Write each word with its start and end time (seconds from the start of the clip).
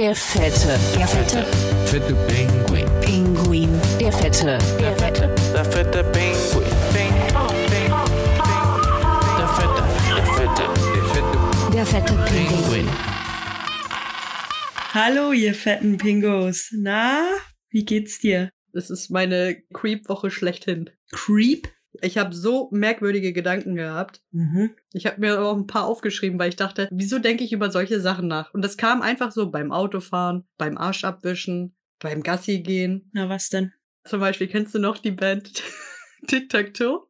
Der 0.00 0.14
Fette. 0.14 0.78
Der 0.96 1.06
Fette. 1.06 1.44
Fette 1.84 2.14
Pinguin. 2.26 2.86
Pinguin. 3.02 3.80
Der 4.00 4.10
Fette. 4.10 4.56
Der 4.78 4.96
Fette. 4.96 5.34
Der 5.52 5.62
fette 5.62 6.04
Pinguin. 6.04 6.64
Der 9.36 9.48
fette, 9.58 9.82
der 10.16 10.24
fette, 10.24 10.64
der 10.94 11.04
fette 11.04 11.74
Der 11.74 11.84
Fette 11.84 12.14
Pinguin. 12.14 12.62
Pinguin. 12.62 12.88
Hallo, 14.94 15.32
ihr 15.32 15.54
fetten 15.54 15.98
Pingos. 15.98 16.70
Na, 16.72 17.20
wie 17.68 17.84
geht's 17.84 18.20
dir? 18.20 18.48
Das 18.72 18.88
ist 18.88 19.10
meine 19.10 19.62
Creep-Woche 19.74 20.30
schlechthin. 20.30 20.88
Creep? 21.12 21.68
Ich 22.00 22.18
habe 22.18 22.34
so 22.34 22.68
merkwürdige 22.72 23.32
Gedanken 23.32 23.74
gehabt. 23.74 24.22
Mhm. 24.30 24.70
Ich 24.92 25.06
habe 25.06 25.20
mir 25.20 25.40
auch 25.40 25.56
ein 25.56 25.66
paar 25.66 25.86
aufgeschrieben, 25.86 26.38
weil 26.38 26.50
ich 26.50 26.56
dachte, 26.56 26.88
wieso 26.92 27.18
denke 27.18 27.42
ich 27.42 27.52
über 27.52 27.70
solche 27.70 28.00
Sachen 28.00 28.28
nach? 28.28 28.54
Und 28.54 28.62
das 28.62 28.76
kam 28.76 29.02
einfach 29.02 29.32
so 29.32 29.50
beim 29.50 29.72
Autofahren, 29.72 30.44
beim 30.56 30.78
Arsch 30.78 31.04
abwischen, 31.04 31.74
beim 31.98 32.22
Gassi 32.22 32.60
gehen. 32.60 33.10
Na, 33.12 33.28
was 33.28 33.48
denn? 33.48 33.72
Zum 34.04 34.20
Beispiel 34.20 34.46
kennst 34.46 34.74
du 34.74 34.78
noch 34.78 34.98
die 34.98 35.10
Band 35.10 35.62
Tic 36.26 36.48
Tac 36.48 36.74
Toe? 36.74 37.06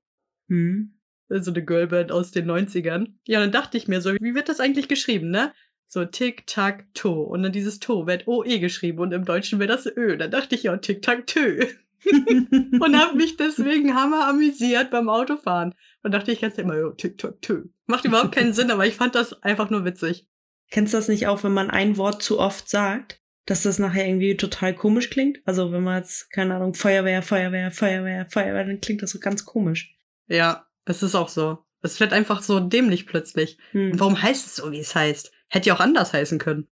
Hm. 0.48 0.95
So 1.29 1.52
eine 1.52 1.65
Girlband 1.65 2.10
aus 2.10 2.33
den 2.33 2.51
90ern. 2.51 3.15
Ja, 3.27 3.38
dann 3.38 3.52
dachte 3.52 3.77
ich 3.77 3.87
mir 3.87 4.01
so, 4.01 4.15
wie 4.15 4.35
wird 4.35 4.49
das 4.49 4.59
eigentlich 4.59 4.88
geschrieben, 4.88 5.30
ne? 5.30 5.52
So 5.87 6.05
Tic 6.05 6.47
Tac 6.47 6.87
Toe. 6.95 7.27
Und 7.27 7.43
dann 7.43 7.52
dieses 7.52 7.79
Toe 7.79 8.07
wird 8.07 8.27
OE 8.27 8.59
geschrieben 8.59 8.99
und 8.99 9.12
im 9.12 9.24
Deutschen 9.24 9.60
wäre 9.60 9.69
das 9.69 9.87
Ö. 9.87 10.16
Dann 10.16 10.30
dachte 10.30 10.55
ich 10.55 10.65
ja, 10.65 10.77
Tic 10.79 11.02
Tac 11.02 11.27
Tö. 11.27 11.66
Und 12.04 12.98
habe 12.98 13.16
mich 13.16 13.36
deswegen 13.36 13.95
hammer 13.95 14.28
amüsiert 14.28 14.90
beim 14.90 15.09
Autofahren. 15.09 15.74
Und 16.02 16.12
dachte 16.12 16.32
ich 16.32 16.40
ganz 16.40 16.56
immer, 16.59 16.76
jo, 16.76 16.90
Tic 16.90 17.18
Tac 17.18 17.40
Tö. 17.42 17.64
Macht 17.86 18.04
überhaupt 18.04 18.32
keinen 18.32 18.52
Sinn, 18.52 18.70
aber 18.70 18.86
ich 18.86 18.95
fand 18.95 19.14
das 19.14 19.42
einfach 19.42 19.70
nur 19.70 19.84
witzig. 19.84 20.26
Kennst 20.70 20.95
du 20.95 20.98
das 20.98 21.09
nicht 21.09 21.26
auch, 21.26 21.42
wenn 21.42 21.52
man 21.52 21.70
ein 21.70 21.96
Wort 21.96 22.23
zu 22.23 22.38
oft 22.38 22.68
sagt, 22.68 23.20
dass 23.46 23.62
das 23.62 23.78
nachher 23.78 24.06
irgendwie 24.06 24.36
total 24.36 24.74
komisch 24.74 25.10
klingt? 25.10 25.40
Also 25.45 25.73
wenn 25.73 25.82
man 25.82 25.98
jetzt, 25.98 26.30
keine 26.30 26.54
Ahnung, 26.54 26.74
Feuerwehr, 26.74 27.23
Feuerwehr, 27.23 27.70
Feuerwehr, 27.70 28.26
Feuerwehr, 28.30 28.64
dann 28.64 28.80
klingt 28.80 29.02
das 29.02 29.10
so 29.10 29.18
ganz 29.18 29.45
komisch. 29.45 29.96
Ja, 30.29 30.66
es 30.85 31.02
ist 31.02 31.14
auch 31.14 31.29
so. 31.29 31.59
Es 31.82 31.98
wird 31.98 32.12
einfach 32.12 32.42
so 32.42 32.60
dämlich 32.60 33.07
plötzlich. 33.07 33.59
Hm. 33.73 33.92
Und 33.92 34.01
warum 34.01 34.23
heißt 34.23 34.46
es 34.46 34.57
so, 34.57 34.70
wie 34.70 34.80
es 34.80 34.95
heißt? 34.95 35.32
Hätte 35.48 35.68
ja 35.68 35.74
auch 35.74 35.80
anders 35.80 36.12
heißen 36.12 36.38
können. 36.38 36.68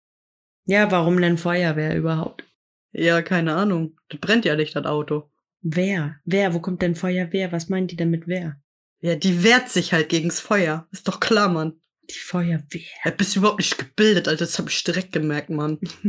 Ja, 0.66 0.90
warum 0.90 1.20
denn 1.20 1.38
Feuerwehr 1.38 1.96
überhaupt? 1.96 2.44
Ja, 2.92 3.22
keine 3.22 3.54
Ahnung. 3.54 3.96
Das 4.08 4.20
brennt 4.20 4.44
ja 4.44 4.56
nicht, 4.56 4.74
das 4.74 4.84
Auto. 4.86 5.30
Wer? 5.60 6.16
Wer? 6.24 6.54
Wo 6.54 6.60
kommt 6.60 6.82
denn 6.82 6.94
Feuerwehr? 6.94 7.52
Was 7.52 7.68
meint 7.68 7.90
die 7.90 7.96
denn 7.96 8.10
mit 8.10 8.26
wer? 8.26 8.60
Ja, 9.00 9.16
die 9.16 9.44
wehrt 9.44 9.68
sich 9.68 9.92
halt 9.92 10.08
gegens 10.08 10.40
Feuer. 10.40 10.88
Ist 10.90 11.06
doch 11.08 11.20
klar, 11.20 11.48
Mann. 11.48 11.80
Die 12.10 12.18
Feuerwehr. 12.18 12.80
Ja, 13.04 13.10
bist 13.10 13.34
du 13.34 13.40
überhaupt 13.40 13.58
nicht 13.58 13.78
gebildet, 13.78 14.28
Alter. 14.28 14.44
Das 14.44 14.58
hab 14.58 14.68
ich 14.68 14.82
direkt 14.82 15.12
gemerkt, 15.12 15.50
Mann. 15.50 15.78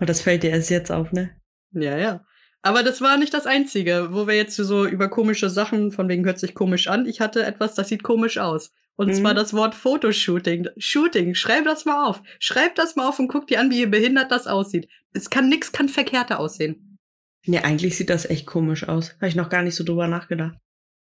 Und 0.00 0.08
das 0.08 0.20
fällt 0.20 0.42
dir 0.42 0.50
erst 0.50 0.70
jetzt 0.70 0.90
auf, 0.90 1.12
ne? 1.12 1.30
ja, 1.72 1.96
ja. 1.98 2.24
Aber 2.62 2.82
das 2.82 3.00
war 3.00 3.16
nicht 3.16 3.32
das 3.32 3.46
Einzige, 3.46 4.08
wo 4.10 4.26
wir 4.26 4.34
jetzt 4.34 4.56
so 4.56 4.86
über 4.86 5.08
komische 5.08 5.48
Sachen, 5.48 5.92
von 5.92 6.08
wegen 6.08 6.26
hört 6.26 6.38
sich 6.38 6.54
komisch 6.54 6.88
an. 6.88 7.06
Ich 7.06 7.20
hatte 7.20 7.44
etwas, 7.44 7.74
das 7.74 7.88
sieht 7.88 8.02
komisch 8.02 8.36
aus. 8.36 8.72
Und 8.96 9.08
Mhm. 9.08 9.14
zwar 9.14 9.34
das 9.34 9.52
Wort 9.54 9.74
Fotoshooting. 9.74 10.68
Shooting, 10.76 11.34
schreib 11.34 11.64
das 11.64 11.84
mal 11.84 12.04
auf. 12.06 12.22
Schreib 12.38 12.74
das 12.74 12.96
mal 12.96 13.08
auf 13.08 13.18
und 13.18 13.28
guck 13.28 13.46
dir 13.46 13.60
an, 13.60 13.70
wie 13.70 13.86
behindert 13.86 14.30
das 14.30 14.46
aussieht. 14.46 14.88
Es 15.12 15.30
kann 15.30 15.48
nix, 15.48 15.72
kann 15.72 15.88
verkehrter 15.88 16.38
aussehen. 16.38 16.98
Ja, 17.46 17.62
eigentlich 17.64 17.96
sieht 17.96 18.10
das 18.10 18.26
echt 18.28 18.46
komisch 18.46 18.86
aus. 18.86 19.14
Habe 19.16 19.28
ich 19.28 19.34
noch 19.36 19.48
gar 19.48 19.62
nicht 19.62 19.74
so 19.74 19.84
drüber 19.84 20.06
nachgedacht. 20.06 20.56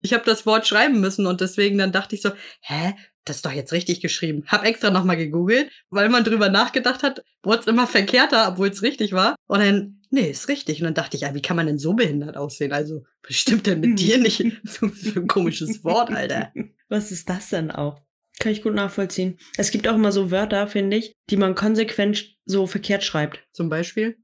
Ich 0.01 0.13
habe 0.13 0.25
das 0.25 0.45
Wort 0.45 0.67
schreiben 0.67 0.99
müssen 0.99 1.27
und 1.27 1.39
deswegen 1.39 1.77
dann 1.77 1.91
dachte 1.91 2.15
ich 2.15 2.21
so, 2.21 2.31
hä, 2.61 2.95
das 3.25 3.37
ist 3.37 3.45
doch 3.45 3.51
jetzt 3.51 3.71
richtig 3.71 4.01
geschrieben. 4.01 4.43
Hab 4.47 4.65
extra 4.65 4.89
nochmal 4.89 5.17
gegoogelt, 5.17 5.71
weil 5.89 6.09
man 6.09 6.23
drüber 6.23 6.49
nachgedacht 6.49 7.03
hat, 7.03 7.23
wurde 7.41 7.59
es 7.61 7.67
immer 7.67 7.87
verkehrter, 7.87 8.49
obwohl 8.49 8.69
es 8.69 8.81
richtig 8.81 9.13
war. 9.13 9.35
Und 9.47 9.59
dann, 9.59 10.01
nee, 10.09 10.29
ist 10.29 10.49
richtig. 10.49 10.79
Und 10.81 10.85
dann 10.85 10.93
dachte 10.93 11.15
ich, 11.15 11.21
ja, 11.21 11.33
wie 11.33 11.41
kann 11.41 11.55
man 11.55 11.67
denn 11.67 11.79
so 11.79 11.93
behindert 11.93 12.35
aussehen? 12.35 12.73
Also, 12.73 13.03
was 13.25 13.35
stimmt 13.35 13.67
denn 13.67 13.79
mit 13.79 13.99
dir 13.99 14.17
nicht? 14.17 14.43
So 14.63 14.87
ein 15.19 15.27
komisches 15.27 15.83
Wort, 15.83 16.11
Alter. 16.11 16.51
Was 16.89 17.11
ist 17.11 17.29
das 17.29 17.49
denn 17.49 17.71
auch? 17.71 18.01
Kann 18.39 18.51
ich 18.51 18.61
gut 18.61 18.73
nachvollziehen. 18.73 19.37
Es 19.57 19.71
gibt 19.71 19.87
auch 19.87 19.95
immer 19.95 20.11
so 20.11 20.31
Wörter, 20.31 20.67
finde 20.67 20.97
ich, 20.97 21.13
die 21.29 21.37
man 21.37 21.55
konsequent 21.55 22.35
so 22.45 22.67
verkehrt 22.67 23.03
schreibt. 23.03 23.43
Zum 23.51 23.69
Beispiel? 23.69 24.17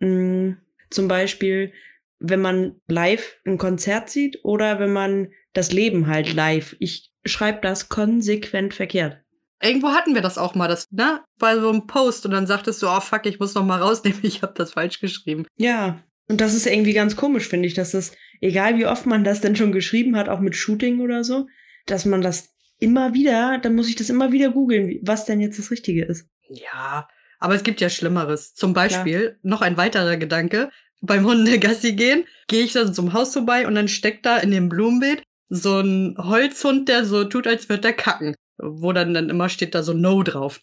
Mm, 0.00 0.52
zum 0.90 1.08
Beispiel, 1.08 1.72
wenn 2.18 2.40
man 2.40 2.80
live 2.86 3.38
ein 3.44 3.58
Konzert 3.58 4.10
sieht 4.10 4.44
oder 4.44 4.78
wenn 4.78 4.92
man 4.92 5.32
das 5.54 5.72
Leben 5.72 6.06
halt 6.06 6.32
live. 6.34 6.76
Ich 6.78 7.13
schreibe 7.24 7.60
das 7.62 7.88
konsequent 7.88 8.74
verkehrt. 8.74 9.18
Irgendwo 9.62 9.90
hatten 9.90 10.14
wir 10.14 10.20
das 10.20 10.36
auch 10.36 10.54
mal, 10.54 10.68
das, 10.68 10.86
ne? 10.90 11.22
Bei 11.38 11.58
so 11.58 11.70
einem 11.70 11.86
Post 11.86 12.26
und 12.26 12.32
dann 12.32 12.46
sagtest 12.46 12.82
du, 12.82 12.88
oh 12.88 13.00
fuck, 13.00 13.24
ich 13.26 13.40
muss 13.40 13.54
noch 13.54 13.64
mal 13.64 13.80
rausnehmen, 13.80 14.20
ich 14.22 14.42
habe 14.42 14.54
das 14.56 14.72
falsch 14.72 15.00
geschrieben. 15.00 15.46
Ja. 15.56 16.02
Und 16.28 16.40
das 16.40 16.54
ist 16.54 16.66
irgendwie 16.66 16.94
ganz 16.94 17.16
komisch, 17.16 17.48
finde 17.48 17.68
ich, 17.68 17.74
dass 17.74 17.92
das, 17.92 18.12
egal 18.40 18.78
wie 18.78 18.86
oft 18.86 19.06
man 19.06 19.24
das 19.24 19.40
denn 19.40 19.56
schon 19.56 19.72
geschrieben 19.72 20.16
hat, 20.16 20.28
auch 20.28 20.40
mit 20.40 20.56
Shooting 20.56 21.00
oder 21.00 21.22
so, 21.22 21.46
dass 21.86 22.06
man 22.06 22.22
das 22.22 22.54
immer 22.78 23.14
wieder, 23.14 23.58
dann 23.58 23.74
muss 23.74 23.88
ich 23.88 23.96
das 23.96 24.10
immer 24.10 24.32
wieder 24.32 24.50
googeln, 24.50 24.98
was 25.02 25.26
denn 25.26 25.40
jetzt 25.40 25.58
das 25.58 25.70
Richtige 25.70 26.04
ist. 26.04 26.28
Ja, 26.48 27.08
aber 27.38 27.54
es 27.54 27.62
gibt 27.62 27.80
ja 27.80 27.90
Schlimmeres. 27.90 28.54
Zum 28.54 28.72
Beispiel, 28.72 29.38
noch 29.42 29.60
ein 29.60 29.76
weiterer 29.76 30.16
Gedanke. 30.16 30.70
Beim 31.00 31.26
Hundegassi 31.26 31.92
gehen, 31.92 32.24
gehe 32.48 32.64
ich 32.64 32.72
dann 32.72 32.94
zum 32.94 33.12
Haus 33.12 33.34
vorbei 33.34 33.66
und 33.66 33.74
dann 33.74 33.88
steckt 33.88 34.24
da 34.24 34.38
in 34.38 34.50
dem 34.50 34.70
Blumenbeet 34.70 35.22
so 35.48 35.80
ein 35.80 36.16
Holzhund, 36.18 36.88
der 36.88 37.04
so 37.04 37.24
tut, 37.24 37.46
als 37.46 37.68
würde 37.68 37.82
der 37.82 37.92
kacken. 37.92 38.34
Wo 38.58 38.92
dann, 38.92 39.14
dann 39.14 39.30
immer 39.30 39.48
steht 39.48 39.74
da 39.74 39.82
so 39.82 39.92
No 39.92 40.22
drauf. 40.22 40.60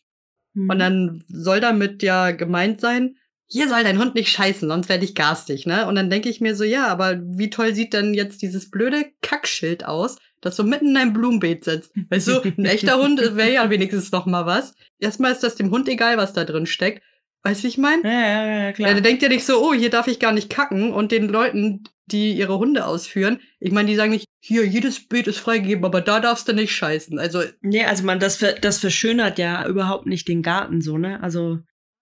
Mhm. 0.54 0.70
Und 0.70 0.80
dann 0.80 1.24
soll 1.28 1.60
damit 1.60 2.04
ja 2.04 2.32
gemeint 2.32 2.80
sein, 2.80 3.16
hier 3.48 3.68
soll 3.68 3.84
dein 3.84 4.00
Hund 4.00 4.16
nicht 4.16 4.32
scheißen, 4.32 4.70
sonst 4.70 4.88
werde 4.88 5.04
ich 5.04 5.14
garstig, 5.14 5.66
ne? 5.66 5.86
Und 5.86 5.96
dann 5.96 6.10
denke 6.10 6.30
ich 6.30 6.40
mir 6.40 6.56
so, 6.56 6.64
ja, 6.64 6.88
aber 6.88 7.20
wie 7.22 7.50
toll 7.50 7.76
sieht 7.76 7.92
denn 7.92 8.14
jetzt 8.14 8.42
dieses 8.42 8.72
blöde 8.72 9.12
Kackschild 9.22 9.84
aus, 9.84 10.16
das 10.40 10.56
so 10.56 10.64
mitten 10.64 10.92
in 10.92 10.98
einem 10.98 11.12
Blumenbeet 11.12 11.66
sitzt? 11.66 11.92
Weißt 12.10 12.30
du, 12.30 12.42
ein 12.42 12.66
echter 12.66 12.98
Hund 12.98 13.20
wäre 13.20 13.52
ja 13.52 13.70
wenigstens 13.70 14.14
noch 14.14 14.26
mal 14.26 14.46
was. 14.46 14.74
Erstmal 15.00 15.34
ist 15.34 15.44
das 15.44 15.56
dem 15.56 15.70
Hund 15.70 15.90
egal, 15.90 16.16
was 16.16 16.32
da 16.32 16.46
drin 16.46 16.66
steckt. 16.66 17.04
Weißt 17.44 17.64
du, 17.64 17.68
ich 17.68 17.78
meine? 17.78 18.04
ja, 18.04 18.12
ja, 18.12 18.46
ja, 18.46 18.64
Ja, 18.66 18.72
klar. 18.74 18.94
der 18.94 19.02
denkt 19.02 19.24
ja 19.24 19.30
nicht 19.30 19.46
so, 19.46 19.60
oh, 19.62 19.74
hier 19.74 19.90
darf 19.90 20.08
ich 20.08 20.20
gar 20.20 20.32
nicht 20.32 20.50
kacken. 20.50 20.94
Und 20.94 21.12
den 21.12 21.28
Leuten, 21.28 21.84
die 22.06 22.34
ihre 22.34 22.60
Hunde 22.60 22.86
ausführen, 22.86 23.40
ich 23.60 23.72
meine, 23.72 23.90
die 23.90 23.96
sagen 23.96 24.12
nicht, 24.12 24.26
hier, 24.44 24.66
jedes 24.68 25.08
Beet 25.08 25.28
ist 25.28 25.40
freigegeben, 25.40 25.84
aber 25.86 26.02
da 26.02 26.20
darfst 26.20 26.48
du 26.48 26.54
nicht 26.54 26.72
scheißen. 26.76 27.18
Also 27.20 27.42
Nee, 27.62 27.84
also 27.86 28.04
man, 28.04 28.20
das, 28.20 28.38
ver- 28.38 28.54
das 28.60 28.78
verschönert 28.80 29.40
ja 29.40 29.66
überhaupt 29.68 30.06
nicht 30.06 30.28
den 30.28 30.42
Garten 30.44 30.82
so, 30.82 30.98
ne? 30.98 31.22
Also, 31.24 31.60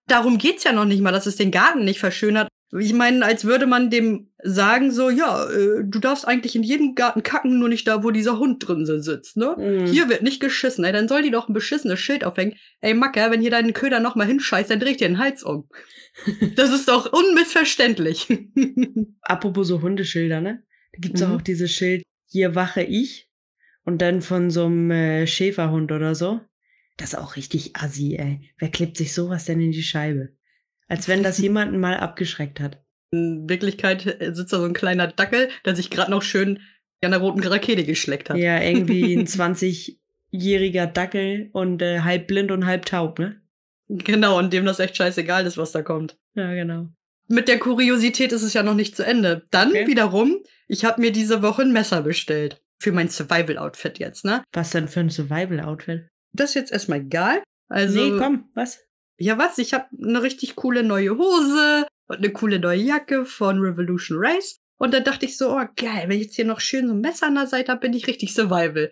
darum 0.08 0.36
geht's 0.38 0.64
ja 0.64 0.72
noch 0.72 0.84
nicht 0.84 1.00
mal, 1.00 1.12
dass 1.12 1.26
es 1.26 1.36
den 1.36 1.50
Garten 1.50 1.84
nicht 1.84 2.00
verschönert. 2.00 2.48
Ich 2.78 2.92
meine, 2.92 3.24
als 3.24 3.44
würde 3.44 3.66
man 3.66 3.90
dem 3.90 4.30
sagen 4.44 4.92
so, 4.92 5.10
ja, 5.10 5.44
äh, 5.50 5.82
du 5.84 5.98
darfst 5.98 6.26
eigentlich 6.26 6.54
in 6.54 6.62
jedem 6.62 6.94
Garten 6.94 7.24
kacken, 7.24 7.58
nur 7.58 7.68
nicht 7.68 7.88
da, 7.88 8.04
wo 8.04 8.12
dieser 8.12 8.38
Hund 8.38 8.66
drin 8.66 8.86
sitzt, 8.86 9.36
ne? 9.36 9.56
Mhm. 9.58 9.86
Hier 9.86 10.08
wird 10.08 10.22
nicht 10.22 10.40
geschissen, 10.40 10.84
ey, 10.84 10.92
dann 10.92 11.08
soll 11.08 11.22
die 11.22 11.32
doch 11.32 11.48
ein 11.48 11.52
beschissenes 11.52 11.98
Schild 11.98 12.22
aufhängen. 12.24 12.54
Ey, 12.80 12.94
Macker, 12.94 13.30
wenn 13.32 13.40
hier 13.40 13.50
deinen 13.50 13.72
Köder 13.72 13.98
noch 13.98 14.14
mal 14.14 14.26
hinscheißt, 14.26 14.70
dann 14.70 14.78
dreh 14.78 14.90
ich 14.90 14.96
dir 14.98 15.08
den 15.08 15.18
Hals 15.18 15.42
um. 15.42 15.68
Das 16.56 16.72
ist 16.72 16.88
doch 16.88 17.12
unmissverständlich. 17.12 18.28
apropos 19.22 19.66
so 19.68 19.82
Hundeschilder, 19.82 20.40
ne? 20.40 20.62
Da 20.92 20.98
gibt's 21.00 21.20
Mhm. 21.22 21.32
auch 21.32 21.42
dieses 21.42 21.70
Schild, 21.72 22.02
hier 22.28 22.54
wache 22.54 22.82
ich. 22.82 23.28
Und 23.84 24.00
dann 24.02 24.20
von 24.22 24.50
so 24.50 24.66
einem 24.66 24.90
äh, 24.90 25.26
Schäferhund 25.26 25.90
oder 25.90 26.14
so. 26.14 26.40
Das 26.98 27.14
ist 27.14 27.18
auch 27.18 27.34
richtig 27.36 27.74
assi, 27.76 28.16
ey. 28.16 28.40
Wer 28.58 28.68
klebt 28.70 28.96
sich 28.96 29.12
sowas 29.14 29.46
denn 29.46 29.60
in 29.60 29.72
die 29.72 29.82
Scheibe? 29.82 30.30
Als 30.90 31.08
wenn 31.08 31.22
das 31.22 31.38
jemanden 31.38 31.78
mal 31.78 31.96
abgeschreckt 31.96 32.60
hat. 32.60 32.82
In 33.12 33.48
Wirklichkeit 33.48 34.02
sitzt 34.32 34.52
da 34.52 34.58
so 34.58 34.64
ein 34.64 34.72
kleiner 34.74 35.06
Dackel, 35.06 35.48
der 35.64 35.76
sich 35.76 35.88
gerade 35.88 36.10
noch 36.10 36.22
schön 36.22 36.60
an 37.02 37.12
der 37.12 37.20
roten 37.20 37.42
Rakete 37.42 37.84
geschleckt 37.84 38.28
hat. 38.28 38.36
Ja, 38.36 38.60
irgendwie 38.60 39.14
ein 39.16 39.26
20-jähriger 39.26 40.86
Dackel 40.86 41.48
und 41.52 41.80
äh, 41.82 42.00
halb 42.00 42.26
blind 42.26 42.50
und 42.50 42.66
halb 42.66 42.86
taub, 42.86 43.18
ne? 43.18 43.40
Genau, 43.88 44.38
und 44.38 44.52
dem 44.52 44.64
das 44.64 44.78
echt 44.78 44.96
scheißegal 44.96 45.46
ist, 45.46 45.56
was 45.58 45.72
da 45.72 45.82
kommt. 45.82 46.18
Ja, 46.34 46.52
genau. 46.54 46.88
Mit 47.28 47.48
der 47.48 47.58
Kuriosität 47.58 48.32
ist 48.32 48.42
es 48.42 48.54
ja 48.54 48.62
noch 48.62 48.74
nicht 48.74 48.96
zu 48.96 49.04
Ende. 49.04 49.44
Dann 49.50 49.70
Okay. 49.70 49.86
wiederum, 49.86 50.36
ich 50.68 50.84
habe 50.84 51.00
mir 51.00 51.12
diese 51.12 51.42
Woche 51.42 51.62
ein 51.62 51.72
Messer 51.72 52.02
bestellt. 52.02 52.60
Für 52.78 52.92
mein 52.92 53.08
Survival-Outfit 53.08 53.98
jetzt, 53.98 54.24
ne? 54.24 54.42
Was 54.52 54.70
denn 54.70 54.88
für 54.88 55.00
ein 55.00 55.10
Survival-Outfit? 55.10 56.08
Das 56.32 56.50
ist 56.50 56.54
jetzt 56.54 56.72
erstmal 56.72 57.00
egal. 57.00 57.42
Also, 57.68 58.00
nee, 58.00 58.18
komm, 58.18 58.48
was? 58.54 58.80
Ja, 59.20 59.36
was? 59.36 59.58
Ich 59.58 59.74
habe 59.74 59.86
eine 60.02 60.22
richtig 60.22 60.56
coole 60.56 60.82
neue 60.82 61.16
Hose 61.18 61.86
und 62.06 62.18
eine 62.18 62.32
coole 62.32 62.58
neue 62.58 62.80
Jacke 62.80 63.26
von 63.26 63.60
Revolution 63.60 64.16
Race. 64.18 64.56
Und 64.78 64.94
dann 64.94 65.04
dachte 65.04 65.26
ich 65.26 65.36
so, 65.36 65.54
oh 65.54 65.64
geil, 65.76 66.04
wenn 66.06 66.16
ich 66.16 66.24
jetzt 66.24 66.36
hier 66.36 66.46
noch 66.46 66.60
schön 66.60 66.88
so 66.88 66.94
ein 66.94 67.02
Messer 67.02 67.26
an 67.26 67.34
der 67.34 67.46
Seite 67.46 67.70
habe, 67.70 67.82
bin 67.82 67.92
ich 67.92 68.06
richtig 68.06 68.32
Survival. 68.32 68.90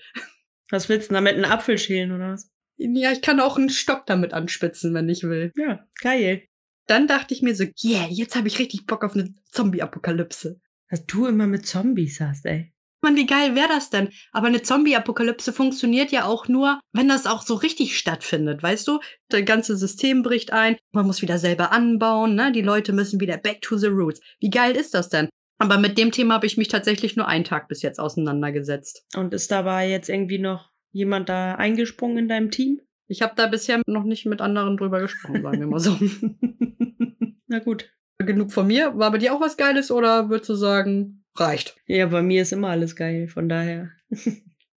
Was 0.71 0.91
willst 0.91 1.09
du 1.09 1.15
denn 1.15 1.25
damit? 1.25 1.43
Einen 1.43 1.51
Apfel 1.51 1.79
schälen 1.79 2.13
oder 2.13 2.33
was? 2.33 2.51
Ja, 2.77 3.11
ich 3.11 3.23
kann 3.23 3.41
auch 3.41 3.57
einen 3.57 3.71
Stock 3.71 4.05
damit 4.05 4.35
anspitzen, 4.35 4.93
wenn 4.93 5.09
ich 5.09 5.23
will. 5.23 5.51
Ja, 5.57 5.87
geil. 6.03 6.47
Dann 6.87 7.07
dachte 7.07 7.33
ich 7.33 7.41
mir 7.41 7.55
so, 7.55 7.65
yeah, 7.83 8.07
jetzt 8.11 8.37
habe 8.37 8.49
ich 8.49 8.59
richtig 8.59 8.85
Bock 8.85 9.05
auf 9.05 9.15
eine 9.15 9.33
Zombie-Apokalypse. 9.51 10.61
Was 10.91 11.07
du 11.07 11.27
immer 11.27 11.47
mit 11.47 11.67
Zombies 11.67 12.21
hast, 12.21 12.45
ey. 12.45 12.75
Mann, 13.01 13.17
wie 13.17 13.27
geil 13.27 13.55
wäre 13.55 13.69
das 13.69 13.91
denn? 13.91 14.09
Aber 14.33 14.49
eine 14.49 14.63
Zombie-Apokalypse 14.63 15.53
funktioniert 15.53 16.11
ja 16.11 16.25
auch 16.25 16.49
nur, 16.49 16.81
wenn 16.93 17.09
das 17.09 17.27
auch 17.27 17.43
so 17.43 17.55
richtig 17.55 17.97
stattfindet, 17.97 18.63
weißt 18.63 18.89
du? 18.89 18.99
Das 19.29 19.45
ganze 19.45 19.77
System 19.77 20.23
bricht 20.23 20.53
ein, 20.53 20.77
man 20.93 21.07
muss 21.07 21.23
wieder 21.23 21.39
selber 21.39 21.71
anbauen, 21.71 22.35
ne? 22.35 22.51
Die 22.51 22.63
Leute 22.63 22.93
müssen 22.93 23.21
wieder 23.21 23.37
back 23.37 23.61
to 23.63 23.77
the 23.77 23.87
roots. 23.87 24.21
Wie 24.41 24.51
geil 24.51 24.75
ist 24.75 24.95
das 24.95 25.09
denn? 25.09 25.29
Aber 25.59 25.79
mit 25.79 25.99
dem 25.99 26.13
Thema 26.13 26.35
habe 26.35 26.47
ich 26.47 26.57
mich 26.57 26.69
tatsächlich 26.69 27.17
nur 27.17 27.27
einen 27.27 27.45
Tag 27.45 27.69
bis 27.69 27.83
jetzt 27.83 27.99
auseinandergesetzt. 27.99 29.05
Und 29.17 29.35
ist 29.35 29.51
dabei 29.51 29.89
jetzt 29.89 30.09
irgendwie 30.09 30.39
noch 30.39 30.71
jemand 30.93 31.29
da 31.29 31.55
eingesprungen 31.57 32.19
in 32.19 32.29
deinem 32.29 32.51
Team? 32.51 32.81
Ich 33.09 33.23
habe 33.23 33.33
da 33.37 33.47
bisher 33.47 33.81
noch 33.87 34.05
nicht 34.05 34.27
mit 34.27 34.41
anderen 34.41 34.77
drüber 34.77 35.01
gesprochen, 35.01 35.43
sagen 35.43 35.61
wir 35.61 35.67
mal 35.67 35.81
so. 35.81 35.99
Na 37.47 37.59
gut. 37.59 37.91
Genug 38.19 38.53
von 38.53 38.67
mir. 38.67 38.99
War 38.99 39.11
bei 39.11 39.19
dir 39.19 39.33
auch 39.33 39.41
was 39.41 39.57
Geiles 39.57 39.91
oder 39.91 40.29
würdest 40.29 40.51
du 40.51 40.55
sagen, 40.55 41.25
reicht? 41.41 41.77
Ja, 41.87 42.07
bei 42.07 42.23
mir 42.23 42.43
ist 42.43 42.53
immer 42.53 42.69
alles 42.69 42.97
geil, 42.97 43.29
von 43.29 43.49
daher. 43.49 43.91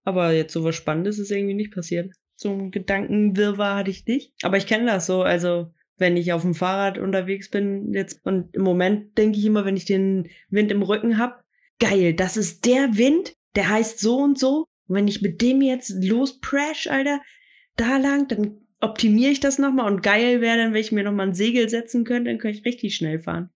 Aber 0.05 0.33
jetzt 0.33 0.53
so 0.53 0.65
was 0.65 0.77
Spannendes 0.77 1.19
ist 1.19 1.31
irgendwie 1.31 1.55
nicht 1.55 1.73
passiert. 1.73 2.13
So 2.37 2.53
ein 2.53 2.71
Gedankenwirrwarr 2.71 3.77
hatte 3.77 3.91
ich 3.91 4.07
nicht. 4.07 4.33
Aber 4.43 4.57
ich 4.57 4.67
kenne 4.67 4.87
das 4.87 5.07
so. 5.07 5.23
Also, 5.23 5.73
wenn 5.99 6.17
ich 6.17 6.33
auf 6.33 6.43
dem 6.43 6.55
Fahrrad 6.55 6.99
unterwegs 6.99 7.51
bin 7.51 7.93
jetzt 7.93 8.25
und 8.25 8.55
im 8.55 8.63
Moment 8.63 9.19
denke 9.19 9.39
ich 9.39 9.45
immer, 9.45 9.65
wenn 9.65 9.77
ich 9.77 9.85
den 9.85 10.29
Wind 10.49 10.73
im 10.73 10.83
Rücken 10.83 11.19
hab, 11.19 11.45
geil, 11.79 12.15
das 12.15 12.37
ist 12.37 12.65
der 12.65 12.97
Wind, 12.97 13.35
der 13.55 13.69
heißt 13.69 14.01
so 14.01 14.19
und 14.19 14.39
so. 14.39 14.67
Und 14.89 14.97
wenn 14.97 15.09
ich 15.09 15.23
mit 15.23 15.43
dem 15.43 15.61
jetzt 15.61 15.91
losprash, 16.03 16.87
Alter, 16.87 17.21
da 17.77 17.99
lang, 17.99 18.29
dann 18.29 18.61
optimiere 18.81 19.31
ich 19.31 19.41
das 19.41 19.59
nochmal 19.59 19.93
und 19.93 20.03
geil 20.03 20.41
wäre 20.41 20.57
dann, 20.57 20.73
wenn 20.73 20.81
ich 20.81 20.93
mir 20.93 21.05
nochmal 21.05 21.29
ein 21.29 21.35
Segel 21.35 21.69
setzen 21.69 22.05
könnte, 22.05 22.31
dann 22.31 22.39
könnte 22.39 22.59
ich 22.59 22.65
richtig 22.65 22.97
schnell 22.97 23.19
fahren. 23.19 23.51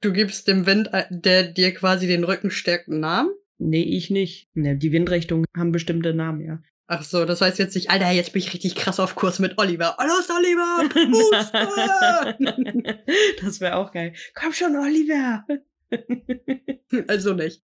Du 0.00 0.12
gibst 0.12 0.46
dem 0.46 0.66
Wind, 0.66 0.90
äh, 0.92 1.04
der 1.10 1.44
dir 1.44 1.74
quasi 1.74 2.06
den 2.06 2.24
Rücken 2.24 2.50
stärkt, 2.50 2.88
einen 2.88 3.00
Namen? 3.00 3.30
Nee, 3.58 3.82
ich 3.82 4.10
nicht. 4.10 4.48
Ja, 4.54 4.74
die 4.74 4.92
Windrichtungen 4.92 5.46
haben 5.56 5.72
bestimmte 5.72 6.14
Namen, 6.14 6.40
ja. 6.40 6.62
Ach 6.86 7.02
so, 7.02 7.26
das 7.26 7.42
heißt 7.42 7.58
jetzt 7.58 7.74
nicht, 7.74 7.90
Alter, 7.90 8.10
jetzt 8.12 8.32
bin 8.32 8.40
ich 8.40 8.54
richtig 8.54 8.74
krass 8.74 8.98
auf 8.98 9.14
Kurs 9.14 9.40
mit 9.40 9.58
Oliver. 9.58 9.96
Los, 10.00 10.30
Oliver! 10.30 10.88
Das 13.42 13.60
wäre 13.60 13.76
auch 13.76 13.92
geil. 13.92 14.14
Komm 14.34 14.52
schon, 14.52 14.74
Oliver! 14.74 15.44
also 17.08 17.34
nicht. 17.34 17.62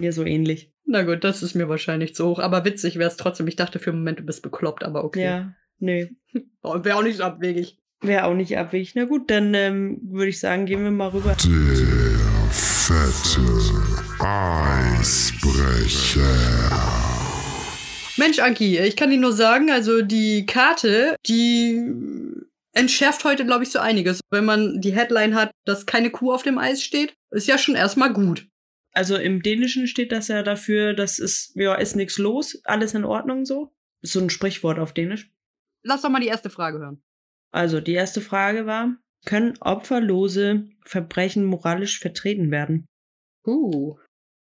Ja, 0.00 0.10
so 0.10 0.24
ähnlich. 0.24 0.72
Na 0.84 1.02
gut, 1.02 1.22
das 1.22 1.42
ist 1.42 1.54
mir 1.54 1.68
wahrscheinlich 1.68 2.14
zu 2.14 2.26
hoch. 2.26 2.38
Aber 2.40 2.64
witzig 2.64 2.98
wäre 2.98 3.08
es 3.08 3.16
trotzdem. 3.16 3.46
Ich 3.46 3.56
dachte 3.56 3.78
für 3.78 3.90
einen 3.90 4.00
Moment, 4.00 4.18
du 4.18 4.24
bist 4.24 4.42
bekloppt, 4.42 4.82
aber 4.82 5.04
okay. 5.04 5.24
Ja, 5.24 5.54
nö. 5.78 6.08
Wäre 6.62 6.96
auch 6.96 7.02
nicht 7.02 7.18
so 7.18 7.24
abwegig. 7.24 7.78
Wäre 8.04 8.26
auch 8.26 8.34
nicht 8.34 8.56
abwegig. 8.58 8.94
Na 8.94 9.06
gut, 9.06 9.30
dann 9.30 9.54
ähm, 9.54 9.98
würde 10.02 10.28
ich 10.28 10.38
sagen, 10.38 10.66
gehen 10.66 10.84
wir 10.84 10.90
mal 10.90 11.08
rüber. 11.08 11.34
Der 11.42 12.50
fette 12.50 13.40
Eisbrecher. 14.20 16.20
Mensch, 18.18 18.40
Anki, 18.40 18.78
ich 18.78 18.96
kann 18.96 19.08
dir 19.08 19.16
nur 19.16 19.32
sagen, 19.32 19.70
also 19.70 20.02
die 20.02 20.44
Karte, 20.44 21.16
die 21.26 21.80
entschärft 22.72 23.24
heute, 23.24 23.46
glaube 23.46 23.64
ich, 23.64 23.70
so 23.70 23.78
einiges. 23.78 24.20
Wenn 24.30 24.44
man 24.44 24.82
die 24.82 24.94
Headline 24.94 25.34
hat, 25.34 25.50
dass 25.64 25.86
keine 25.86 26.10
Kuh 26.10 26.34
auf 26.34 26.42
dem 26.42 26.58
Eis 26.58 26.82
steht, 26.82 27.14
ist 27.30 27.48
ja 27.48 27.56
schon 27.56 27.74
erstmal 27.74 28.12
gut. 28.12 28.46
Also 28.92 29.16
im 29.16 29.42
Dänischen 29.42 29.86
steht 29.86 30.12
das 30.12 30.28
ja 30.28 30.42
dafür, 30.42 30.92
dass 30.92 31.18
es, 31.18 31.52
ja, 31.54 31.74
ist 31.74 31.96
nichts 31.96 32.18
los, 32.18 32.60
alles 32.64 32.92
in 32.92 33.06
Ordnung 33.06 33.46
so. 33.46 33.72
Ist 34.02 34.12
so 34.12 34.20
ein 34.20 34.28
Sprichwort 34.28 34.78
auf 34.78 34.92
Dänisch. 34.92 35.30
Lass 35.82 36.02
doch 36.02 36.10
mal 36.10 36.20
die 36.20 36.26
erste 36.26 36.50
Frage 36.50 36.78
hören. 36.78 37.02
Also, 37.54 37.80
die 37.80 37.92
erste 37.92 38.20
Frage 38.20 38.66
war, 38.66 38.96
können 39.24 39.54
opferlose 39.60 40.64
Verbrechen 40.84 41.44
moralisch 41.44 42.00
vertreten 42.00 42.50
werden? 42.50 42.88
Uh, 43.46 43.94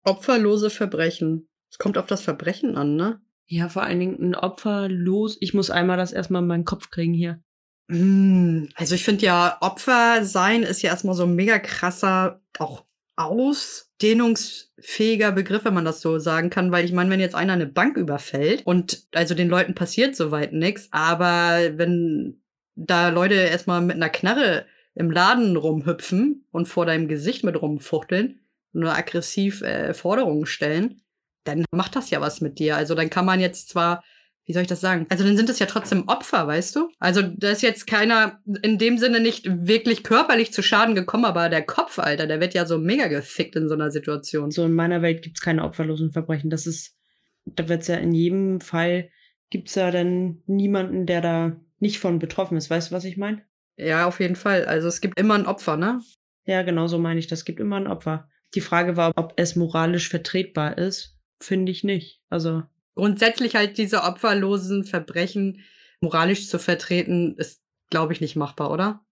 opferlose 0.04 0.70
Verbrechen. 0.70 1.46
Es 1.70 1.78
kommt 1.78 1.98
auf 1.98 2.06
das 2.06 2.22
Verbrechen 2.22 2.76
an, 2.76 2.96
ne? 2.96 3.20
Ja, 3.46 3.68
vor 3.68 3.84
allen 3.84 4.00
Dingen 4.00 4.20
ein 4.20 4.34
opferlos. 4.34 5.36
Ich 5.40 5.54
muss 5.54 5.70
einmal 5.70 5.96
das 5.96 6.12
erstmal 6.12 6.42
in 6.42 6.48
meinen 6.48 6.64
Kopf 6.64 6.90
kriegen 6.90 7.14
hier. 7.14 7.40
Hm, 7.88 8.70
Also 8.74 8.96
ich 8.96 9.04
finde 9.04 9.24
ja, 9.24 9.56
Opfer 9.60 10.24
sein 10.24 10.64
ist 10.64 10.82
ja 10.82 10.90
erstmal 10.90 11.14
so 11.14 11.22
ein 11.22 11.36
mega 11.36 11.60
krasser, 11.60 12.40
auch 12.58 12.86
ausdehnungsfähiger 13.16 15.32
Begriff, 15.32 15.64
wenn 15.64 15.74
man 15.74 15.84
das 15.84 16.00
so 16.00 16.18
sagen 16.18 16.50
kann, 16.50 16.72
weil 16.72 16.84
ich 16.84 16.92
meine, 16.92 17.10
wenn 17.10 17.20
jetzt 17.20 17.36
einer 17.36 17.52
eine 17.52 17.66
Bank 17.66 17.96
überfällt 17.96 18.66
und 18.66 19.06
also 19.14 19.34
den 19.34 19.48
Leuten 19.48 19.74
passiert 19.74 20.14
soweit 20.16 20.52
nichts, 20.52 20.88
aber 20.90 21.78
wenn 21.78 22.42
da 22.76 23.08
Leute 23.08 23.34
erstmal 23.34 23.80
mit 23.80 23.96
einer 23.96 24.10
Knarre 24.10 24.66
im 24.94 25.10
Laden 25.10 25.56
rumhüpfen 25.56 26.46
und 26.52 26.66
vor 26.66 26.86
deinem 26.86 27.08
Gesicht 27.08 27.44
mit 27.44 27.60
rumfuchteln 27.60 28.40
und 28.72 28.80
nur 28.80 28.94
aggressiv 28.94 29.62
äh, 29.62 29.94
Forderungen 29.94 30.46
stellen, 30.46 31.02
dann 31.44 31.64
macht 31.70 31.96
das 31.96 32.10
ja 32.10 32.20
was 32.20 32.40
mit 32.40 32.58
dir. 32.58 32.76
Also 32.76 32.94
dann 32.94 33.10
kann 33.10 33.24
man 33.24 33.40
jetzt 33.40 33.68
zwar, 33.68 34.04
wie 34.44 34.52
soll 34.52 34.62
ich 34.62 34.68
das 34.68 34.80
sagen? 34.80 35.06
Also 35.08 35.24
dann 35.24 35.36
sind 35.36 35.48
es 35.50 35.58
ja 35.58 35.66
trotzdem 35.66 36.08
Opfer, 36.08 36.46
weißt 36.46 36.76
du? 36.76 36.90
Also 36.98 37.22
da 37.22 37.50
ist 37.50 37.62
jetzt 37.62 37.86
keiner 37.86 38.40
in 38.62 38.78
dem 38.78 38.98
Sinne 38.98 39.20
nicht 39.20 39.46
wirklich 39.46 40.02
körperlich 40.02 40.52
zu 40.52 40.62
Schaden 40.62 40.94
gekommen, 40.94 41.24
aber 41.24 41.48
der 41.48 41.62
Kopf, 41.62 41.98
Alter, 41.98 42.26
der 42.26 42.40
wird 42.40 42.54
ja 42.54 42.66
so 42.66 42.78
mega 42.78 43.06
gefickt 43.08 43.56
in 43.56 43.68
so 43.68 43.74
einer 43.74 43.90
Situation. 43.90 44.50
So 44.50 44.64
in 44.64 44.72
meiner 44.72 45.02
Welt 45.02 45.22
gibt's 45.22 45.40
keine 45.40 45.64
opferlosen 45.64 46.10
Verbrechen. 46.10 46.50
Das 46.50 46.66
ist, 46.66 46.96
da 47.44 47.68
wird's 47.68 47.88
ja 47.88 47.96
in 47.96 48.12
jedem 48.12 48.60
Fall, 48.60 49.10
gibt's 49.50 49.74
ja 49.74 49.90
dann 49.90 50.42
niemanden, 50.46 51.06
der 51.06 51.20
da 51.20 51.56
nicht 51.78 51.98
von 51.98 52.18
betroffen 52.18 52.56
ist. 52.56 52.70
Weißt 52.70 52.90
du, 52.90 52.94
was 52.94 53.04
ich 53.04 53.16
meine? 53.16 53.42
Ja, 53.76 54.06
auf 54.06 54.20
jeden 54.20 54.36
Fall. 54.36 54.64
Also 54.64 54.88
es 54.88 55.00
gibt 55.00 55.18
immer 55.18 55.34
ein 55.34 55.46
Opfer, 55.46 55.76
ne? 55.76 56.00
Ja, 56.44 56.62
genau 56.62 56.86
so 56.86 56.98
meine 56.98 57.18
ich. 57.18 57.26
Das 57.26 57.44
gibt 57.44 57.60
immer 57.60 57.76
ein 57.76 57.86
Opfer. 57.86 58.28
Die 58.54 58.60
Frage 58.60 58.96
war, 58.96 59.12
ob 59.16 59.34
es 59.36 59.56
moralisch 59.56 60.08
vertretbar 60.08 60.78
ist. 60.78 61.18
Finde 61.38 61.72
ich 61.72 61.84
nicht. 61.84 62.22
Also, 62.30 62.62
Grundsätzlich 62.94 63.56
halt 63.56 63.76
diese 63.76 64.04
opferlosen 64.04 64.84
Verbrechen 64.84 65.62
moralisch 66.00 66.48
zu 66.48 66.58
vertreten, 66.58 67.34
ist, 67.36 67.62
glaube 67.90 68.12
ich, 68.12 68.20
nicht 68.20 68.36
machbar, 68.36 68.70
oder? 68.70 69.02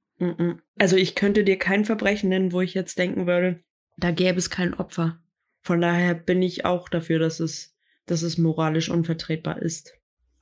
also 0.78 0.96
ich 0.96 1.16
könnte 1.16 1.44
dir 1.44 1.58
kein 1.58 1.84
Verbrechen 1.84 2.28
nennen, 2.28 2.52
wo 2.52 2.60
ich 2.60 2.72
jetzt 2.72 2.98
denken 2.98 3.26
würde, 3.26 3.60
da 3.96 4.10
gäbe 4.10 4.38
es 4.38 4.48
kein 4.48 4.74
Opfer. 4.74 5.20
Von 5.60 5.80
daher 5.80 6.14
bin 6.14 6.40
ich 6.40 6.64
auch 6.64 6.88
dafür, 6.88 7.18
dass 7.18 7.40
es, 7.40 7.76
dass 8.06 8.22
es 8.22 8.38
moralisch 8.38 8.90
unvertretbar 8.90 9.60
ist. 9.60 9.94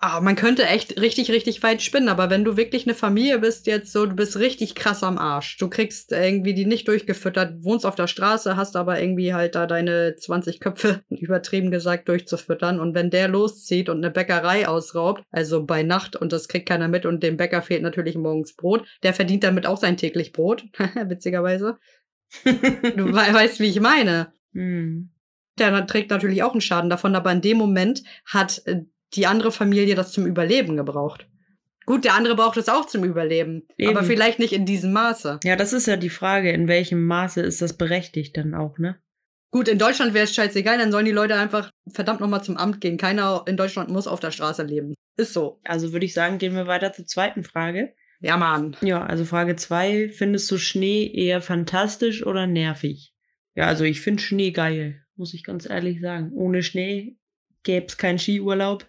Ah, 0.05 0.21
man 0.21 0.35
könnte 0.35 0.67
echt 0.67 1.01
richtig, 1.01 1.31
richtig 1.31 1.63
weit 1.63 1.81
spinnen, 1.81 2.09
aber 2.09 2.29
wenn 2.29 2.43
du 2.43 2.57
wirklich 2.57 2.89
eine 2.89 2.95
Familie 2.97 3.39
bist, 3.39 3.69
jetzt 3.69 3.93
so, 3.93 4.05
du 4.05 4.17
bist 4.17 4.37
richtig 4.37 4.75
krass 4.75 5.05
am 5.05 5.17
Arsch. 5.17 5.59
Du 5.59 5.69
kriegst 5.71 6.11
irgendwie 6.11 6.55
die 6.55 6.67
nicht 6.67 6.89
durchgefüttert, 6.89 7.63
wohnst 7.63 7.87
auf 7.87 7.95
der 7.95 8.09
Straße, 8.09 8.57
hast 8.57 8.75
aber 8.75 9.01
irgendwie 9.01 9.33
halt 9.33 9.55
da 9.55 9.69
deine 9.69 10.17
20 10.17 10.59
Köpfe, 10.59 11.05
übertrieben 11.09 11.71
gesagt, 11.71 12.09
durchzufüttern. 12.09 12.81
Und 12.81 12.97
wenn 12.97 13.11
der 13.11 13.29
loszieht 13.29 13.89
und 13.89 13.99
eine 13.99 14.11
Bäckerei 14.11 14.67
ausraubt, 14.67 15.23
also 15.31 15.65
bei 15.65 15.85
Nacht 15.85 16.17
und 16.17 16.33
das 16.33 16.49
kriegt 16.49 16.69
keiner 16.69 16.89
mit 16.89 17.07
und 17.07 17.23
dem 17.23 17.37
Bäcker 17.37 17.63
fehlt 17.63 17.83
natürlich 17.83 18.17
morgens 18.17 18.57
Brot, 18.57 18.85
der 19.05 19.15
verdient 19.15 19.45
damit 19.45 19.69
auch 19.69 19.79
sein 19.79 19.97
täglich 19.97 20.33
Brot, 20.33 20.65
witzigerweise. 21.07 21.79
Du 22.45 23.07
we 23.07 23.35
weißt, 23.35 23.61
wie 23.61 23.67
ich 23.67 23.79
meine. 23.79 24.33
Hm. 24.53 25.13
Der 25.61 25.87
trägt 25.87 26.11
natürlich 26.11 26.43
auch 26.43 26.53
einen 26.53 26.61
Schaden 26.61 26.91
davon, 26.91 27.15
aber 27.15 27.31
in 27.31 27.41
dem 27.41 27.59
Moment 27.59 28.03
hat 28.25 28.63
äh, 28.65 28.81
die 29.15 29.27
andere 29.27 29.53
Familie 29.53 29.95
das 29.95 30.13
zum 30.13 30.27
Überleben 30.27 30.77
gebraucht. 30.77 31.27
Gut, 31.85 32.05
der 32.05 32.15
andere 32.15 32.37
braucht 32.37 32.57
es 32.57 32.69
auch 32.69 32.87
zum 32.87 33.05
Überleben, 33.05 33.67
Eben. 33.77 33.91
aber 33.91 34.07
vielleicht 34.07 34.39
nicht 34.39 34.53
in 34.53 34.67
diesem 34.67 34.93
Maße. 34.93 35.41
Ja, 35.43 35.57
das 35.57 35.73
ist 35.73 35.87
ja 35.87 35.97
die 35.97 36.11
Frage, 36.11 36.53
in 36.53 36.69
welchem 36.69 37.05
Maße 37.05 37.41
ist 37.41 37.61
das 37.61 37.77
berechtigt 37.77 38.37
dann 38.37 38.55
auch, 38.55 38.79
ne? 38.79 38.99
Gut, 39.51 39.69
in 39.69 39.79
Deutschland 39.79 40.15
wäre 40.15 40.25
es 40.25 40.35
scheißegal, 40.35 40.79
dann 40.79 40.93
sollen 40.93 41.05
die 41.05 41.13
Leute 41.13 41.35
einfach 41.35 41.71
verdammt 41.87 42.21
nochmal 42.21 42.43
zum 42.43 42.57
Amt 42.57 42.81
gehen. 42.81 42.97
Keiner 42.97 43.45
in 43.47 43.59
Deutschland 43.59 43.91
muss 43.91 44.07
auf 44.07 44.21
der 44.21 44.31
Straße 44.31 44.63
leben. 44.63 44.95
Ist 45.19 45.35
so. 45.35 45.61
Also 45.65 45.93
würde 45.93 46.07
ich 46.07 46.15
sagen, 46.15 46.39
gehen 46.39 46.55
wir 46.55 46.67
weiter 46.67 46.93
zur 46.95 47.05
zweiten 47.05 47.45
Frage. 47.45 47.93
Ja, 48.21 48.39
Mann. 48.39 48.77
Ja, 48.81 49.05
also 49.05 49.27
Frage 49.27 49.57
zwei: 49.57 50.09
Findest 50.09 50.51
du 50.51 50.57
Schnee 50.57 51.07
eher 51.07 51.43
fantastisch 51.43 52.25
oder 52.25 52.47
nervig? 52.47 53.13
Ja, 53.55 53.67
also 53.67 53.85
ich 53.85 54.01
finde 54.01 54.23
Schnee 54.23 54.53
geil, 54.53 55.05
muss 55.17 55.35
ich 55.35 55.45
ganz 55.45 55.69
ehrlich 55.69 56.01
sagen. 56.01 56.31
Ohne 56.33 56.63
Schnee 56.63 57.19
gäbe 57.63 57.87
es 57.87 57.99
keinen 57.99 58.19
Skiurlaub. 58.19 58.87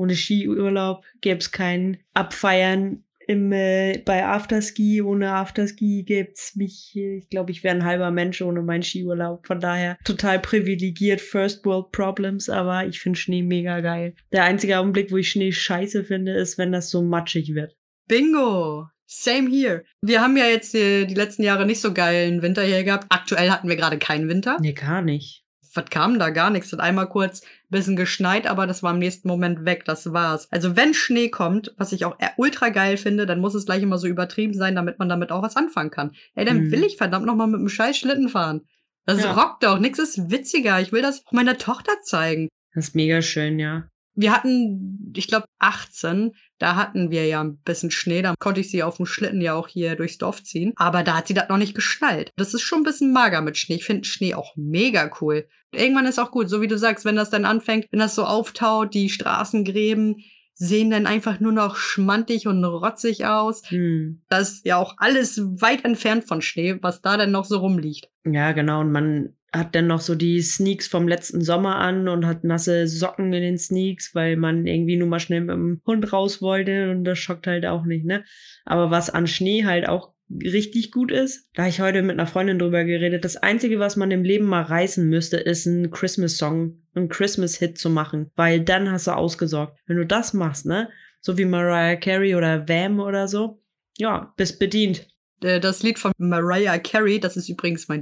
Ohne 0.00 0.14
Skiurlaub 0.14 1.04
gäbe 1.20 1.40
es 1.40 1.52
kein 1.52 1.98
Abfeiern 2.14 3.04
im, 3.26 3.52
äh, 3.52 3.98
bei 3.98 4.24
Afterski. 4.24 5.02
Ohne 5.02 5.32
Afterski 5.34 6.04
gäb's 6.04 6.56
mich, 6.56 6.92
äh, 6.96 7.18
ich 7.18 7.28
glaube, 7.28 7.50
ich 7.50 7.62
wäre 7.62 7.76
ein 7.76 7.84
halber 7.84 8.10
Mensch 8.10 8.40
ohne 8.40 8.62
meinen 8.62 8.82
Skiurlaub. 8.82 9.46
Von 9.46 9.60
daher 9.60 9.98
total 10.04 10.38
privilegiert, 10.38 11.20
First 11.20 11.66
World 11.66 11.92
Problems, 11.92 12.48
aber 12.48 12.86
ich 12.86 12.98
finde 12.98 13.18
Schnee 13.18 13.42
mega 13.42 13.80
geil. 13.80 14.14
Der 14.32 14.44
einzige 14.44 14.78
Augenblick, 14.78 15.12
wo 15.12 15.18
ich 15.18 15.30
Schnee 15.30 15.52
scheiße 15.52 16.04
finde, 16.04 16.32
ist, 16.32 16.56
wenn 16.56 16.72
das 16.72 16.88
so 16.90 17.02
matschig 17.02 17.54
wird. 17.54 17.76
Bingo. 18.08 18.88
Same 19.06 19.50
here. 19.50 19.84
Wir 20.00 20.22
haben 20.22 20.36
ja 20.36 20.46
jetzt 20.46 20.74
äh, 20.74 21.04
die 21.04 21.14
letzten 21.14 21.42
Jahre 21.42 21.66
nicht 21.66 21.80
so 21.80 21.92
geilen 21.92 22.42
Winter 22.42 22.62
hier 22.62 22.84
gehabt. 22.84 23.06
Aktuell 23.10 23.50
hatten 23.50 23.68
wir 23.68 23.76
gerade 23.76 23.98
keinen 23.98 24.28
Winter. 24.28 24.56
Nee, 24.60 24.72
gar 24.72 25.02
nicht. 25.02 25.44
was 25.74 25.84
kam 25.90 26.18
da 26.18 26.30
gar 26.30 26.50
nichts. 26.50 26.72
Hat 26.72 26.80
einmal 26.80 27.08
kurz 27.08 27.42
bisschen 27.70 27.96
geschneit, 27.96 28.46
aber 28.46 28.66
das 28.66 28.82
war 28.82 28.92
im 28.92 28.98
nächsten 28.98 29.28
Moment 29.28 29.64
weg. 29.64 29.84
Das 29.84 30.12
war's. 30.12 30.48
Also 30.50 30.76
wenn 30.76 30.92
Schnee 30.94 31.28
kommt, 31.28 31.72
was 31.78 31.92
ich 31.92 32.04
auch 32.04 32.16
eher 32.18 32.32
ultra 32.36 32.68
geil 32.70 32.96
finde, 32.96 33.26
dann 33.26 33.40
muss 33.40 33.54
es 33.54 33.64
gleich 33.66 33.82
immer 33.82 33.98
so 33.98 34.06
übertrieben 34.06 34.54
sein, 34.54 34.74
damit 34.74 34.98
man 34.98 35.08
damit 35.08 35.30
auch 35.32 35.42
was 35.42 35.56
anfangen 35.56 35.90
kann. 35.90 36.12
Ey, 36.34 36.44
dann 36.44 36.64
Mhm. 36.66 36.70
will 36.72 36.84
ich 36.84 36.96
verdammt 36.96 37.26
noch 37.26 37.36
mal 37.36 37.46
mit 37.46 37.60
dem 37.60 37.68
scheiß 37.68 37.96
Schlitten 37.96 38.28
fahren. 38.28 38.62
Das 39.06 39.22
Ja. 39.22 39.32
rockt 39.32 39.64
auch. 39.64 39.78
Nix 39.78 39.98
ist 39.98 40.30
witziger. 40.30 40.80
Ich 40.80 40.92
will 40.92 41.02
das 41.02 41.22
auch 41.26 41.32
meiner 41.32 41.56
Tochter 41.58 41.92
zeigen. 42.02 42.48
Das 42.74 42.88
ist 42.88 42.94
mega 42.94 43.22
schön, 43.22 43.58
ja. 43.58 43.88
Wir 44.14 44.34
hatten, 44.34 45.12
ich 45.16 45.28
glaube, 45.28 45.46
18. 45.60 46.32
Da 46.60 46.76
hatten 46.76 47.10
wir 47.10 47.26
ja 47.26 47.42
ein 47.42 47.56
bisschen 47.56 47.90
Schnee. 47.90 48.22
Da 48.22 48.34
konnte 48.38 48.60
ich 48.60 48.70
sie 48.70 48.82
auf 48.82 48.98
dem 48.98 49.06
Schlitten 49.06 49.40
ja 49.40 49.54
auch 49.54 49.66
hier 49.66 49.96
durchs 49.96 50.18
Dorf 50.18 50.44
ziehen. 50.44 50.72
Aber 50.76 51.02
da 51.02 51.16
hat 51.16 51.26
sie 51.26 51.34
das 51.34 51.48
noch 51.48 51.56
nicht 51.56 51.74
geschnallt. 51.74 52.30
Das 52.36 52.54
ist 52.54 52.60
schon 52.60 52.80
ein 52.80 52.84
bisschen 52.84 53.12
mager 53.12 53.40
mit 53.40 53.56
Schnee. 53.56 53.76
Ich 53.76 53.84
finde 53.86 54.04
Schnee 54.04 54.34
auch 54.34 54.54
mega 54.56 55.10
cool. 55.20 55.48
Irgendwann 55.72 56.06
ist 56.06 56.18
auch 56.18 56.30
gut, 56.30 56.50
so 56.50 56.60
wie 56.60 56.68
du 56.68 56.76
sagst, 56.76 57.04
wenn 57.04 57.16
das 57.16 57.30
dann 57.30 57.46
anfängt, 57.46 57.86
wenn 57.90 58.00
das 58.00 58.14
so 58.14 58.24
auftaut, 58.24 58.92
die 58.92 59.08
Straßengräben 59.08 60.16
sehen 60.52 60.90
dann 60.90 61.06
einfach 61.06 61.40
nur 61.40 61.52
noch 61.52 61.76
schmantig 61.76 62.46
und 62.46 62.62
rotzig 62.62 63.24
aus. 63.24 63.62
Hm. 63.70 64.20
Das 64.28 64.52
ist 64.52 64.66
ja 64.66 64.76
auch 64.76 64.96
alles 64.98 65.40
weit 65.40 65.86
entfernt 65.86 66.24
von 66.24 66.42
Schnee, 66.42 66.76
was 66.82 67.00
da 67.00 67.16
dann 67.16 67.30
noch 67.30 67.46
so 67.46 67.58
rumliegt. 67.58 68.10
Ja, 68.26 68.52
genau. 68.52 68.80
Und 68.80 68.92
man 68.92 69.34
hat 69.52 69.74
dann 69.74 69.86
noch 69.86 70.00
so 70.00 70.14
die 70.14 70.40
Sneaks 70.42 70.86
vom 70.86 71.08
letzten 71.08 71.42
Sommer 71.42 71.76
an 71.76 72.08
und 72.08 72.26
hat 72.26 72.44
nasse 72.44 72.86
Socken 72.86 73.32
in 73.32 73.42
den 73.42 73.58
Sneaks, 73.58 74.14
weil 74.14 74.36
man 74.36 74.66
irgendwie 74.66 74.96
nur 74.96 75.08
mal 75.08 75.20
schnell 75.20 75.40
mit 75.40 75.50
dem 75.50 75.80
Hund 75.86 76.12
raus 76.12 76.40
wollte 76.40 76.90
und 76.90 77.04
das 77.04 77.18
schockt 77.18 77.46
halt 77.46 77.66
auch 77.66 77.84
nicht, 77.84 78.04
ne? 78.04 78.24
Aber 78.64 78.90
was 78.90 79.10
an 79.10 79.26
Schnee 79.26 79.64
halt 79.64 79.88
auch 79.88 80.12
richtig 80.30 80.92
gut 80.92 81.10
ist, 81.10 81.48
da 81.54 81.66
ich 81.66 81.80
heute 81.80 82.02
mit 82.02 82.12
einer 82.12 82.28
Freundin 82.28 82.60
drüber 82.60 82.84
geredet, 82.84 83.24
das 83.24 83.36
Einzige, 83.36 83.80
was 83.80 83.96
man 83.96 84.12
im 84.12 84.22
Leben 84.22 84.44
mal 84.44 84.62
reißen 84.62 85.08
müsste, 85.08 85.38
ist 85.38 85.66
ein 85.66 85.90
Christmas-Song, 85.90 86.80
ein 86.94 87.08
Christmas-Hit 87.08 87.78
zu 87.78 87.90
machen, 87.90 88.30
weil 88.36 88.60
dann 88.60 88.90
hast 88.90 89.08
du 89.08 89.12
ausgesorgt. 89.12 89.78
Wenn 89.86 89.96
du 89.96 90.06
das 90.06 90.32
machst, 90.32 90.66
ne? 90.66 90.88
So 91.20 91.36
wie 91.36 91.44
Mariah 91.44 91.96
Carey 91.96 92.36
oder 92.36 92.68
Vam 92.68 93.00
oder 93.00 93.26
so, 93.26 93.60
ja, 93.98 94.32
bist 94.36 94.60
bedient. 94.60 95.08
Äh, 95.42 95.58
Das 95.58 95.82
Lied 95.82 95.98
von 95.98 96.12
Mariah 96.18 96.78
Carey, 96.78 97.18
das 97.18 97.36
ist 97.36 97.48
übrigens 97.48 97.88
mein 97.88 98.00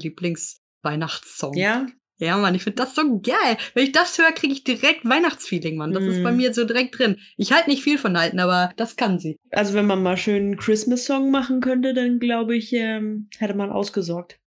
Lieblings-Weihnachtssong. 0.83 1.55
Ja? 1.55 1.87
Ja, 2.21 2.37
Mann, 2.37 2.55
ich 2.57 2.65
finde 2.65 2.83
das 2.83 2.97
so 2.97 3.21
geil. 3.21 3.57
Wenn 3.75 3.85
ich 3.85 3.93
das 3.93 4.19
höre, 4.19 4.33
kriege 4.33 4.53
ich 4.53 4.65
direkt 4.65 5.09
Weihnachtsfeeling, 5.09 5.77
Mann. 5.77 5.93
Das 5.93 6.03
ist 6.03 6.19
Mm. 6.19 6.25
bei 6.25 6.33
mir 6.33 6.53
so 6.53 6.65
direkt 6.65 6.99
drin. 6.99 7.17
Ich 7.37 7.53
halte 7.53 7.71
nicht 7.71 7.85
viel 7.85 7.97
von 7.97 8.17
Alten, 8.17 8.41
aber 8.41 8.73
das 8.77 8.97
kann 8.97 9.21
sie. 9.21 9.37
Also 9.53 9.75
wenn 9.75 9.87
man 9.87 10.03
mal 10.03 10.17
schön 10.17 10.43
einen 10.43 10.57
Christmas-Song 10.57 11.31
machen 11.31 11.61
könnte, 11.61 11.95
dann 11.95 12.19
glaube 12.19 12.57
ich, 12.57 12.73
ähm, 12.73 13.29
hätte 13.39 13.55
man 13.55 13.71
ausgesorgt. 13.71 14.41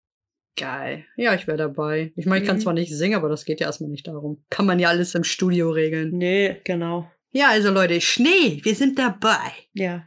Geil. 0.57 1.05
Ja, 1.17 1.33
ich 1.35 1.47
wäre 1.47 1.57
dabei. 1.59 2.13
Ich 2.17 2.27
meine, 2.27 2.43
ich 2.43 2.47
kann 2.49 2.57
Mhm. 2.57 2.61
zwar 2.63 2.73
nicht 2.73 2.93
singen, 2.93 3.15
aber 3.15 3.29
das 3.29 3.45
geht 3.45 3.61
ja 3.61 3.67
erstmal 3.69 3.89
nicht 3.91 4.09
darum. 4.09 4.43
Kann 4.51 4.67
man 4.67 4.81
ja 4.81 4.89
alles 4.89 5.15
im 5.15 5.23
Studio 5.23 5.71
regeln. 5.71 6.11
Nee, 6.11 6.57
genau. 6.65 7.09
Ja, 7.31 7.51
also 7.51 7.71
Leute, 7.71 8.01
Schnee, 8.01 8.59
wir 8.65 8.75
sind 8.75 8.99
dabei. 8.99 9.53
Ja. 9.75 10.05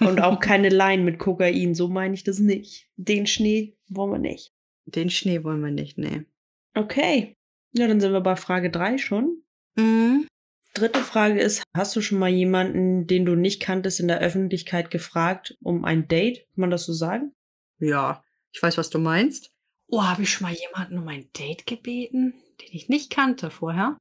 Und 0.00 0.20
auch 0.20 0.38
keine 0.40 0.68
Line 0.68 1.02
mit 1.02 1.18
Kokain, 1.18 1.74
so 1.74 1.88
meine 1.88 2.12
ich 2.12 2.24
das 2.24 2.40
nicht. 2.40 2.88
Den 2.96 3.26
Schnee 3.26 3.78
wollen 3.88 4.12
wir 4.12 4.18
nicht. 4.18 4.52
Den 4.86 5.10
Schnee 5.10 5.44
wollen 5.44 5.62
wir 5.62 5.70
nicht, 5.70 5.98
nee. 5.98 6.24
Okay. 6.74 7.36
Ja, 7.72 7.86
dann 7.88 8.00
sind 8.00 8.12
wir 8.12 8.20
bei 8.20 8.36
Frage 8.36 8.70
3 8.70 8.98
schon. 8.98 9.42
Mhm. 9.76 10.26
Dritte 10.74 11.00
Frage 11.00 11.40
ist, 11.40 11.62
hast 11.74 11.96
du 11.96 12.02
schon 12.02 12.18
mal 12.18 12.28
jemanden, 12.28 13.06
den 13.06 13.24
du 13.24 13.34
nicht 13.34 13.62
kanntest, 13.62 13.98
in 13.98 14.08
der 14.08 14.20
Öffentlichkeit 14.20 14.90
gefragt 14.90 15.56
um 15.62 15.84
ein 15.84 16.06
Date? 16.06 16.38
Kann 16.38 16.60
man 16.60 16.70
das 16.70 16.84
so 16.84 16.92
sagen? 16.92 17.32
Ja, 17.78 18.22
ich 18.52 18.62
weiß, 18.62 18.78
was 18.78 18.90
du 18.90 18.98
meinst. 18.98 19.50
Oh, 19.88 20.02
habe 20.02 20.22
ich 20.22 20.30
schon 20.30 20.46
mal 20.46 20.54
jemanden 20.54 20.98
um 20.98 21.08
ein 21.08 21.28
Date 21.32 21.66
gebeten, 21.66 22.34
den 22.60 22.68
ich 22.72 22.88
nicht 22.88 23.10
kannte 23.10 23.50
vorher? 23.50 23.96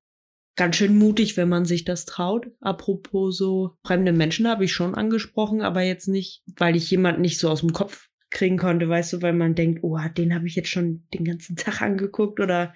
Ganz 0.57 0.77
schön 0.77 0.97
mutig, 0.97 1.35
wenn 1.37 1.49
man 1.49 1.65
sich 1.65 1.83
das 1.83 2.05
traut. 2.05 2.47
Apropos 2.61 3.37
so 3.37 3.75
fremde 3.85 4.13
Menschen 4.13 4.47
habe 4.47 4.65
ich 4.65 4.73
schon 4.73 4.95
angesprochen, 4.95 5.61
aber 5.61 5.81
jetzt 5.81 6.07
nicht, 6.07 6.43
weil 6.57 6.75
ich 6.75 6.89
jemanden 6.89 7.21
nicht 7.21 7.39
so 7.39 7.49
aus 7.49 7.59
dem 7.59 7.73
Kopf 7.73 8.09
kriegen 8.35 8.57
konnte, 8.57 8.87
weißt 8.87 9.13
du, 9.13 9.21
weil 9.21 9.33
man 9.33 9.55
denkt, 9.55 9.79
oh, 9.83 9.97
den 10.17 10.35
habe 10.35 10.45
ich 10.45 10.55
jetzt 10.55 10.69
schon 10.69 11.03
den 11.13 11.25
ganzen 11.25 11.55
Tag 11.55 11.81
angeguckt 11.81 12.39
oder 12.39 12.75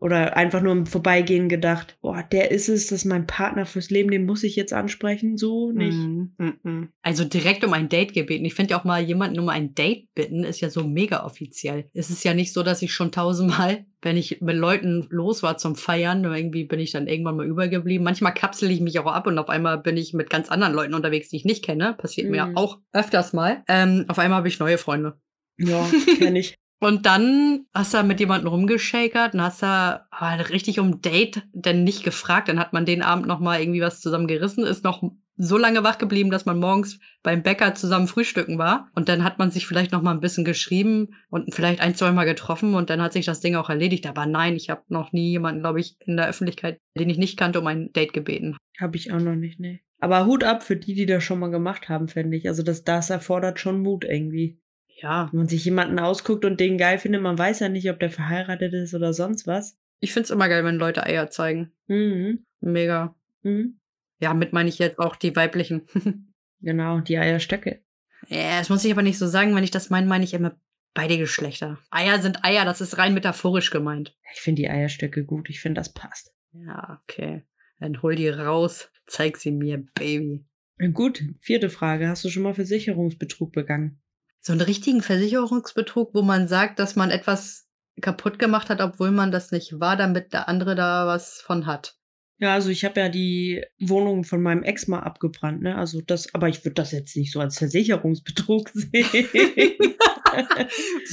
oder 0.00 0.36
einfach 0.36 0.60
nur 0.60 0.72
im 0.72 0.86
Vorbeigehen 0.86 1.48
gedacht, 1.48 1.96
boah, 2.02 2.22
der 2.30 2.50
ist 2.50 2.68
es, 2.68 2.88
das 2.88 3.00
ist 3.00 3.04
mein 3.06 3.26
Partner 3.26 3.64
fürs 3.64 3.90
Leben, 3.90 4.10
den 4.10 4.26
muss 4.26 4.42
ich 4.42 4.54
jetzt 4.54 4.72
ansprechen, 4.74 5.38
so 5.38 5.70
nicht. 5.72 5.96
Mhm, 5.96 6.32
mhm. 6.62 6.88
Also 7.02 7.24
direkt 7.24 7.64
um 7.64 7.72
ein 7.72 7.88
Date 7.88 8.12
gebeten. 8.12 8.44
Ich 8.44 8.54
finde 8.54 8.72
ja 8.72 8.80
auch 8.80 8.84
mal 8.84 9.00
jemanden 9.02 9.38
um 9.38 9.48
ein 9.48 9.74
Date 9.74 10.08
bitten, 10.14 10.44
ist 10.44 10.60
ja 10.60 10.68
so 10.68 10.84
mega 10.84 11.24
offiziell. 11.24 11.88
Es 11.94 12.10
ist 12.10 12.22
ja 12.24 12.34
nicht 12.34 12.52
so, 12.52 12.62
dass 12.62 12.82
ich 12.82 12.92
schon 12.92 13.12
tausendmal, 13.12 13.86
wenn 14.02 14.18
ich 14.18 14.40
mit 14.42 14.56
Leuten 14.56 15.06
los 15.08 15.42
war 15.42 15.56
zum 15.56 15.74
Feiern, 15.76 16.22
irgendwie 16.24 16.64
bin 16.64 16.80
ich 16.80 16.90
dann 16.92 17.06
irgendwann 17.06 17.36
mal 17.36 17.46
übergeblieben. 17.46 18.04
Manchmal 18.04 18.34
kapsel 18.34 18.70
ich 18.70 18.80
mich 18.80 18.98
auch 18.98 19.06
ab 19.06 19.26
und 19.26 19.38
auf 19.38 19.48
einmal 19.48 19.78
bin 19.78 19.96
ich 19.96 20.12
mit 20.12 20.28
ganz 20.28 20.50
anderen 20.50 20.74
Leuten 20.74 20.92
unterwegs, 20.94 21.30
die 21.30 21.36
ich 21.36 21.44
nicht 21.46 21.64
kenne. 21.64 21.94
Passiert 21.94 22.28
mir 22.28 22.46
Mhm. 22.46 22.56
auch 22.58 22.78
öfters 22.92 23.32
mal. 23.32 23.62
Ähm, 23.68 24.04
auf 24.08 24.18
einmal 24.18 24.38
habe 24.38 24.48
ich 24.48 24.58
neue 24.58 24.76
Freunde. 24.76 25.14
Ja, 25.56 25.86
kenn 26.18 26.36
ich. 26.36 26.56
Und 26.84 27.06
dann 27.06 27.64
hast 27.72 27.94
du 27.94 28.02
mit 28.02 28.20
jemandem 28.20 28.48
rumgeschakert 28.48 29.32
und 29.32 29.40
hast 29.40 29.62
da 29.62 30.06
aber 30.10 30.50
richtig 30.50 30.80
um 30.80 31.00
Date 31.00 31.40
denn 31.54 31.82
nicht 31.82 32.04
gefragt. 32.04 32.48
Dann 32.48 32.58
hat 32.58 32.74
man 32.74 32.84
den 32.84 33.00
Abend 33.00 33.26
noch 33.26 33.40
mal 33.40 33.58
irgendwie 33.58 33.80
was 33.80 34.02
zusammen 34.02 34.26
gerissen, 34.26 34.64
ist 34.64 34.84
noch 34.84 35.02
so 35.38 35.56
lange 35.56 35.82
wach 35.82 35.96
geblieben, 35.96 36.30
dass 36.30 36.44
man 36.44 36.58
morgens 36.58 37.00
beim 37.22 37.42
Bäcker 37.42 37.74
zusammen 37.74 38.06
frühstücken 38.06 38.58
war. 38.58 38.90
Und 38.94 39.08
dann 39.08 39.24
hat 39.24 39.38
man 39.38 39.50
sich 39.50 39.66
vielleicht 39.66 39.92
noch 39.92 40.02
mal 40.02 40.10
ein 40.10 40.20
bisschen 40.20 40.44
geschrieben 40.44 41.14
und 41.30 41.54
vielleicht 41.54 41.80
ein, 41.80 41.94
zwei 41.94 42.12
Mal 42.12 42.26
getroffen 42.26 42.74
und 42.74 42.90
dann 42.90 43.00
hat 43.00 43.14
sich 43.14 43.24
das 43.24 43.40
Ding 43.40 43.54
auch 43.54 43.70
erledigt. 43.70 44.06
Aber 44.06 44.26
nein, 44.26 44.54
ich 44.54 44.68
habe 44.68 44.82
noch 44.88 45.10
nie 45.14 45.30
jemanden, 45.30 45.62
glaube 45.62 45.80
ich, 45.80 45.96
in 46.00 46.18
der 46.18 46.28
Öffentlichkeit, 46.28 46.80
den 46.98 47.08
ich 47.08 47.16
nicht 47.16 47.38
kannte, 47.38 47.60
um 47.60 47.66
ein 47.66 47.94
Date 47.94 48.12
gebeten. 48.12 48.58
Habe 48.78 48.98
ich 48.98 49.10
auch 49.10 49.20
noch 49.20 49.36
nicht, 49.36 49.58
nee. 49.58 49.80
Aber 50.00 50.26
Hut 50.26 50.44
ab 50.44 50.62
für 50.62 50.76
die, 50.76 50.92
die 50.92 51.06
das 51.06 51.24
schon 51.24 51.38
mal 51.38 51.50
gemacht 51.50 51.88
haben, 51.88 52.08
finde 52.08 52.36
ich. 52.36 52.46
Also 52.46 52.62
das, 52.62 52.84
das 52.84 53.08
erfordert 53.08 53.58
schon 53.58 53.80
Mut 53.80 54.04
irgendwie. 54.04 54.60
Ja, 54.96 55.28
Wenn 55.32 55.38
man 55.40 55.48
sich 55.48 55.64
jemanden 55.64 55.98
ausguckt 55.98 56.44
und 56.44 56.60
den 56.60 56.78
geil 56.78 56.98
findet, 56.98 57.20
man 57.22 57.38
weiß 57.38 57.60
ja 57.60 57.68
nicht, 57.68 57.90
ob 57.90 57.98
der 58.00 58.10
verheiratet 58.10 58.72
ist 58.72 58.94
oder 58.94 59.12
sonst 59.12 59.46
was. 59.46 59.76
ich 60.00 60.12
find's 60.12 60.30
immer 60.30 60.48
geil, 60.48 60.64
wenn 60.64 60.76
Leute 60.76 61.04
Eier 61.04 61.30
zeigen. 61.30 61.72
Mhm. 61.86 62.44
Mega. 62.60 63.14
Mhm. 63.42 63.80
Ja, 64.20 64.32
mit 64.34 64.52
meine 64.52 64.68
ich 64.68 64.78
jetzt 64.78 64.98
auch 64.98 65.16
die 65.16 65.34
weiblichen. 65.36 65.82
Genau, 66.60 67.00
die 67.00 67.18
Eierstöcke. 67.18 67.82
Ja, 68.28 68.58
das 68.58 68.70
muss 68.70 68.82
ich 68.86 68.92
aber 68.92 69.02
nicht 69.02 69.18
so 69.18 69.26
sagen. 69.26 69.54
Wenn 69.54 69.64
ich 69.64 69.70
das 69.70 69.90
meine, 69.90 70.06
meine 70.06 70.24
ich 70.24 70.32
immer 70.32 70.58
beide 70.94 71.18
Geschlechter. 71.18 71.78
Eier 71.90 72.22
sind 72.22 72.42
Eier, 72.42 72.64
das 72.64 72.80
ist 72.80 72.96
rein 72.96 73.12
metaphorisch 73.12 73.70
gemeint. 73.70 74.16
Ich 74.32 74.40
finde 74.40 74.62
die 74.62 74.70
Eierstöcke 74.70 75.26
gut. 75.26 75.50
Ich 75.50 75.60
finde, 75.60 75.80
das 75.80 75.92
passt. 75.92 76.32
Ja, 76.52 77.02
okay. 77.02 77.42
Dann 77.80 78.00
hol 78.00 78.14
die 78.14 78.30
raus, 78.30 78.90
zeig 79.06 79.36
sie 79.36 79.50
mir, 79.50 79.84
Baby. 79.94 80.46
Gut, 80.94 81.22
vierte 81.40 81.68
Frage. 81.68 82.08
Hast 82.08 82.24
du 82.24 82.30
schon 82.30 82.44
mal 82.44 82.54
Versicherungsbetrug 82.54 83.52
begangen? 83.52 84.00
So 84.46 84.52
einen 84.52 84.60
richtigen 84.60 85.00
Versicherungsbetrug, 85.00 86.14
wo 86.14 86.20
man 86.20 86.48
sagt, 86.48 86.78
dass 86.78 86.96
man 86.96 87.10
etwas 87.10 87.66
kaputt 88.02 88.38
gemacht 88.38 88.68
hat, 88.68 88.82
obwohl 88.82 89.10
man 89.10 89.32
das 89.32 89.52
nicht 89.52 89.80
war, 89.80 89.96
damit 89.96 90.34
der 90.34 90.48
andere 90.48 90.74
da 90.74 91.06
was 91.06 91.40
von 91.40 91.64
hat. 91.64 91.96
Ja, 92.38 92.52
also 92.52 92.68
ich 92.68 92.84
habe 92.84 93.00
ja 93.00 93.08
die 93.08 93.64
Wohnung 93.80 94.24
von 94.24 94.42
meinem 94.42 94.62
Ex 94.62 94.86
mal 94.86 95.00
abgebrannt, 95.00 95.62
ne? 95.62 95.76
Also 95.76 96.02
das, 96.02 96.34
aber 96.34 96.50
ich 96.50 96.62
würde 96.62 96.74
das 96.74 96.92
jetzt 96.92 97.16
nicht 97.16 97.32
so 97.32 97.40
als 97.40 97.56
Versicherungsbetrug 97.56 98.68
sehen. 98.74 98.92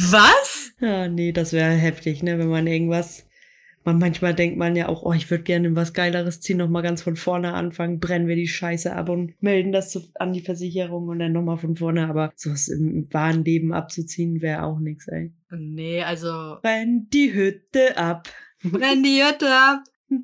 Was? 0.09 0.71
ja, 0.81 1.07
nee, 1.07 1.31
das 1.31 1.53
wäre 1.53 1.71
heftig, 1.71 2.23
ne? 2.23 2.38
Wenn 2.38 2.50
man 2.50 2.67
irgendwas. 2.67 3.29
Man, 3.83 3.97
manchmal 3.97 4.35
denkt 4.35 4.57
man 4.57 4.75
ja 4.75 4.89
auch, 4.89 5.03
oh, 5.03 5.13
ich 5.13 5.29
würde 5.31 5.43
gerne 5.43 5.75
was 5.75 5.93
Geileres 5.93 6.39
ziehen, 6.39 6.57
nochmal 6.57 6.83
ganz 6.83 7.01
von 7.01 7.15
vorne 7.15 7.53
anfangen, 7.53 8.00
brennen 8.00 8.27
wir 8.27 8.35
die 8.35 8.47
Scheiße 8.47 8.95
ab 8.95 9.09
und 9.09 9.33
melden 9.41 9.71
das 9.71 9.89
zu, 9.89 10.01
an 10.15 10.33
die 10.33 10.41
Versicherung 10.41 11.07
und 11.07 11.19
dann 11.19 11.31
nochmal 11.31 11.57
von 11.57 11.75
vorne. 11.75 12.07
Aber 12.07 12.31
sowas 12.35 12.67
im 12.67 13.11
wahren 13.11 13.43
Leben 13.43 13.73
abzuziehen, 13.73 14.41
wäre 14.41 14.63
auch 14.63 14.79
nichts, 14.79 15.07
ey. 15.07 15.33
Nee, 15.50 16.03
also. 16.03 16.57
Brenn 16.61 17.07
die 17.11 17.33
Hütte 17.33 17.97
ab. 17.97 18.29
Brenn 18.63 19.03
die 19.03 19.23
Hütte 19.23 19.50
ab. 19.50 19.83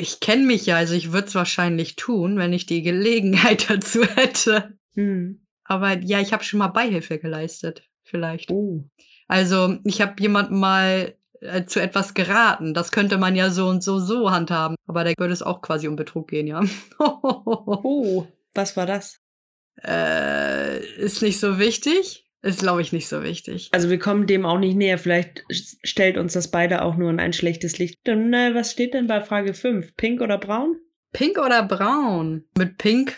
Ich 0.00 0.20
kenne 0.20 0.44
mich 0.44 0.64
ja, 0.66 0.76
also 0.76 0.94
ich 0.94 1.10
würde 1.10 1.26
es 1.26 1.34
wahrscheinlich 1.34 1.96
tun, 1.96 2.38
wenn 2.38 2.52
ich 2.52 2.66
die 2.66 2.82
Gelegenheit 2.82 3.68
dazu 3.68 4.04
hätte. 4.04 4.78
Hm. 4.94 5.40
Aber 5.64 5.98
ja, 5.98 6.20
ich 6.20 6.32
habe 6.32 6.44
schon 6.44 6.58
mal 6.58 6.68
Beihilfe 6.68 7.18
geleistet, 7.18 7.82
vielleicht. 8.04 8.48
Oh. 8.52 8.84
Also 9.26 9.76
ich 9.82 10.00
habe 10.00 10.14
jemandem 10.20 10.60
mal 10.60 11.17
äh, 11.40 11.64
zu 11.64 11.80
etwas 11.80 12.14
geraten. 12.14 12.74
Das 12.74 12.92
könnte 12.92 13.18
man 13.18 13.36
ja 13.36 13.50
so 13.50 13.66
und 13.66 13.82
so 13.82 13.98
so 13.98 14.30
handhaben. 14.30 14.76
Aber 14.86 15.04
da 15.04 15.12
würde 15.18 15.32
es 15.32 15.42
auch 15.42 15.62
quasi 15.62 15.88
um 15.88 15.96
Betrug 15.96 16.28
gehen, 16.28 16.46
ja. 16.46 16.62
Oh, 16.98 18.26
was 18.54 18.76
war 18.76 18.86
das? 18.86 19.20
äh, 19.84 20.84
ist 20.96 21.22
nicht 21.22 21.40
so 21.40 21.58
wichtig. 21.58 22.24
Ist, 22.40 22.60
glaube 22.60 22.82
ich, 22.82 22.92
nicht 22.92 23.08
so 23.08 23.24
wichtig. 23.24 23.68
Also 23.72 23.90
wir 23.90 23.98
kommen 23.98 24.28
dem 24.28 24.46
auch 24.46 24.58
nicht 24.58 24.76
näher. 24.76 24.98
Vielleicht 24.98 25.44
stellt 25.50 26.16
uns 26.18 26.34
das 26.34 26.50
beide 26.50 26.82
auch 26.82 26.96
nur 26.96 27.10
in 27.10 27.18
ein 27.18 27.32
schlechtes 27.32 27.78
Licht. 27.78 27.98
Dann, 28.04 28.32
äh, 28.32 28.54
was 28.54 28.70
steht 28.70 28.94
denn 28.94 29.08
bei 29.08 29.20
Frage 29.20 29.54
5? 29.54 29.96
Pink 29.96 30.20
oder 30.20 30.38
braun? 30.38 30.76
Pink 31.12 31.38
oder 31.38 31.64
braun? 31.64 32.44
Mit 32.56 32.78
Pink 32.78 33.16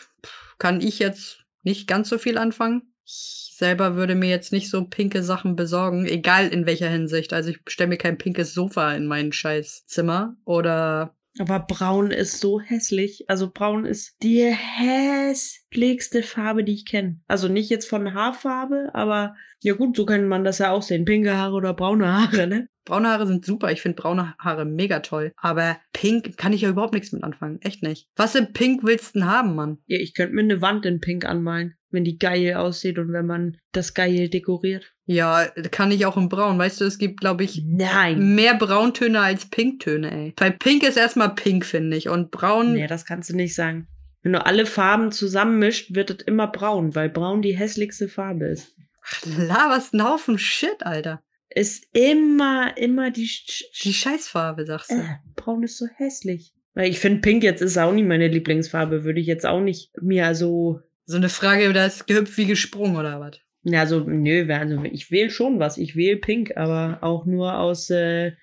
kann 0.59 0.81
ich 0.81 0.99
jetzt 1.00 1.45
nicht 1.62 1.87
ganz 1.87 2.09
so 2.09 2.17
viel 2.17 2.39
anfangen. 2.39 2.89
Ich 3.12 3.57
selber 3.57 3.97
würde 3.97 4.14
mir 4.14 4.31
jetzt 4.31 4.52
nicht 4.52 4.71
so 4.71 4.85
pinke 4.85 5.25
Sachen 5.25 5.57
besorgen, 5.57 6.07
egal 6.07 6.47
in 6.47 6.64
welcher 6.64 6.88
Hinsicht. 6.88 7.33
Also 7.33 7.50
ich 7.50 7.64
bestelle 7.64 7.88
mir 7.88 7.99
kein 7.99 8.19
pinkes 8.19 8.55
Sofa 8.55 8.93
in 8.95 9.07
mein 9.07 9.33
scheiß 9.33 9.85
Zimmer 9.87 10.37
oder 10.45 11.17
Aber 11.38 11.59
braun 11.59 12.12
ist 12.12 12.38
so 12.38 12.61
hässlich. 12.61 13.25
Also 13.29 13.50
braun 13.52 13.85
ist 13.85 14.17
die 14.23 14.45
hässlichste 14.45 16.23
Farbe, 16.23 16.62
die 16.62 16.75
ich 16.75 16.87
kenne. 16.87 17.21
Also 17.26 17.49
nicht 17.49 17.69
jetzt 17.69 17.88
von 17.88 18.14
Haarfarbe, 18.14 18.90
aber 18.95 19.35
ja 19.61 19.75
gut, 19.75 19.97
so 19.97 20.07
kann 20.07 20.29
man 20.29 20.45
das 20.45 20.59
ja 20.59 20.71
auch 20.71 20.83
sehen. 20.83 21.05
Pinke 21.05 21.37
Haare 21.37 21.55
oder 21.55 21.75
braune 21.75 22.12
Haare, 22.12 22.47
ne? 22.47 22.69
Braune 22.85 23.09
Haare 23.09 23.26
sind 23.26 23.45
super. 23.45 23.71
Ich 23.71 23.83
finde 23.83 24.00
braune 24.00 24.35
Haare 24.38 24.64
mega 24.64 25.00
toll. 25.00 25.33
Aber 25.37 25.79
pink 25.93 26.37
kann 26.37 26.52
ich 26.52 26.62
ja 26.62 26.71
überhaupt 26.71 26.95
nichts 26.95 27.12
mit 27.12 27.23
anfangen. 27.23 27.61
Echt 27.61 27.83
nicht. 27.83 28.09
Was 28.17 28.35
in 28.35 28.52
pink 28.52 28.85
willst 28.85 29.14
du 29.14 29.21
denn 29.21 29.29
haben, 29.29 29.55
Mann? 29.55 29.79
Ja, 29.87 29.99
ich 29.99 30.14
könnte 30.14 30.35
mir 30.35 30.43
eine 30.43 30.62
Wand 30.62 30.87
in 30.87 31.00
Pink 31.00 31.25
anmalen, 31.26 31.75
wenn 31.90 32.04
die 32.04 32.18
geil 32.18 32.54
aussieht 32.54 32.99
und 32.99 33.12
wenn 33.12 33.26
man 33.26 33.56
das 33.73 33.94
geil 33.94 34.28
dekoriert. 34.28 34.92
Ja, 35.06 35.47
kann 35.70 35.90
ich 35.90 36.06
auch 36.06 36.16
in 36.16 36.28
braun. 36.28 36.59
Weißt 36.59 36.80
du, 36.80 36.85
es 36.85 36.99
gibt, 36.99 37.20
glaube 37.20 37.44
ich, 37.44 37.62
Nein. 37.66 38.35
mehr 38.35 38.54
Brauntöne 38.54 39.20
als 39.20 39.47
Pinktöne, 39.50 40.11
ey. 40.11 40.35
Weil 40.38 40.52
pink 40.52 40.82
ist 40.82 40.97
erstmal 40.97 41.35
pink, 41.35 41.66
finde 41.66 41.97
ich. 41.97 42.09
Und 42.09 42.30
braun. 42.30 42.75
Nee, 42.75 42.87
das 42.87 43.04
kannst 43.04 43.30
du 43.30 43.37
nicht 43.37 43.54
sagen. 43.54 43.88
Wenn 44.23 44.32
du 44.32 44.44
alle 44.44 44.66
Farben 44.66 45.12
zusammenmischt, 45.12 45.94
wird 45.94 46.11
es 46.11 46.26
immer 46.26 46.47
braun, 46.47 46.94
weil 46.94 47.09
braun 47.09 47.42
die 47.42 47.56
hässlichste 47.56 48.09
Farbe 48.09 48.47
ist. 48.47 48.76
Laberst 49.25 49.94
einen 49.94 50.04
Haufen 50.04 50.38
Shit, 50.38 50.82
Alter. 50.85 51.23
Ist 51.52 51.85
immer, 51.92 52.76
immer 52.76 53.11
die, 53.11 53.26
Sch 53.26 53.64
Die 53.82 53.92
Scheißfarbe, 53.92 54.66
sagst 54.66 54.92
du. 54.92 54.97
äh, 54.97 55.16
braun 55.35 55.64
ist 55.64 55.78
so 55.78 55.87
hässlich. 55.97 56.52
Weil 56.75 56.88
ich 56.88 57.00
finde, 57.00 57.20
pink 57.20 57.42
jetzt 57.42 57.62
ist 57.62 57.78
auch 57.78 57.92
nicht 57.92 58.06
meine 58.06 58.28
Lieblingsfarbe. 58.28 59.02
Würde 59.04 59.20
ich 59.20 59.26
jetzt 59.26 59.47
auch 59.47 59.61
nicht 59.61 59.90
mir 60.00 60.35
so. 60.35 60.80
So 61.11 61.17
eine 61.17 61.29
Frage, 61.29 61.73
da 61.73 61.87
ist 61.87 62.07
gehüpft 62.07 62.37
wie 62.38 62.47
gesprungen, 62.47 62.95
oder 62.95 63.19
was? 63.19 63.40
Ja, 63.64 63.85
so, 63.85 63.99
nö, 63.99 64.47
also 64.55 64.85
ich 64.85 65.11
wähle 65.11 65.29
schon 65.31 65.59
was. 65.59 65.76
Ich 65.76 65.97
wähle 65.97 66.19
pink, 66.19 66.57
aber 66.57 66.99
auch 67.02 67.26
nur 67.26 67.59
aus, 67.59 67.90
äh, 67.90 68.35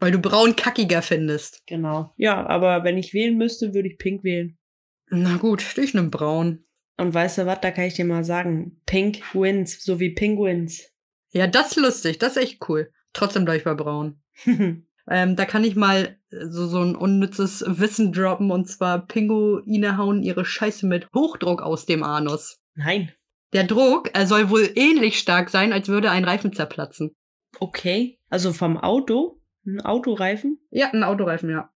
Weil 0.00 0.10
du 0.10 0.18
braun 0.18 0.56
kackiger 0.56 1.02
findest. 1.02 1.62
genau. 1.68 2.12
Ja, 2.16 2.44
aber 2.44 2.82
wenn 2.82 2.98
ich 2.98 3.14
wählen 3.14 3.38
müsste, 3.38 3.74
würde 3.74 3.88
ich 3.90 3.98
pink 3.98 4.24
wählen. 4.24 4.58
Na 5.08 5.36
gut, 5.36 5.64
ich 5.78 5.94
nehm 5.94 6.10
braun. 6.10 6.64
Und 6.96 7.14
weißt 7.14 7.38
du 7.38 7.46
was, 7.46 7.60
da 7.60 7.70
kann 7.70 7.84
ich 7.84 7.94
dir 7.94 8.04
mal 8.04 8.24
sagen, 8.24 8.80
Pink 8.86 9.22
wins, 9.32 9.84
so 9.84 10.00
wie 10.00 10.10
Penguins. 10.10 10.82
Ja, 11.30 11.46
das 11.46 11.68
ist 11.68 11.76
lustig. 11.76 12.18
Das 12.18 12.36
ist 12.36 12.42
echt 12.42 12.68
cool. 12.68 12.90
Trotzdem 13.12 13.44
bleib 13.44 13.58
ich 13.58 13.64
bei 13.64 13.74
braun. 13.74 14.20
Ähm, 15.08 15.36
da 15.36 15.44
kann 15.44 15.64
ich 15.64 15.76
mal 15.76 16.18
äh, 16.30 16.46
so, 16.48 16.66
so 16.66 16.80
ein 16.80 16.96
unnützes 16.96 17.64
Wissen 17.66 18.12
droppen. 18.12 18.50
Und 18.50 18.66
zwar, 18.66 19.06
Pinguine 19.06 19.96
hauen 19.96 20.22
ihre 20.22 20.44
Scheiße 20.44 20.86
mit 20.86 21.08
Hochdruck 21.14 21.62
aus 21.62 21.86
dem 21.86 22.02
Anus. 22.02 22.60
Nein. 22.74 23.12
Der 23.52 23.64
Druck 23.64 24.10
er 24.12 24.26
soll 24.26 24.50
wohl 24.50 24.70
ähnlich 24.74 25.18
stark 25.18 25.50
sein, 25.50 25.72
als 25.72 25.88
würde 25.88 26.10
ein 26.10 26.24
Reifen 26.24 26.52
zerplatzen. 26.52 27.14
Okay. 27.60 28.18
Also 28.28 28.52
vom 28.52 28.76
Auto? 28.76 29.40
Ein 29.64 29.80
Autoreifen? 29.80 30.58
Ja, 30.70 30.90
ein 30.92 31.04
Autoreifen, 31.04 31.50
ja. 31.50 31.70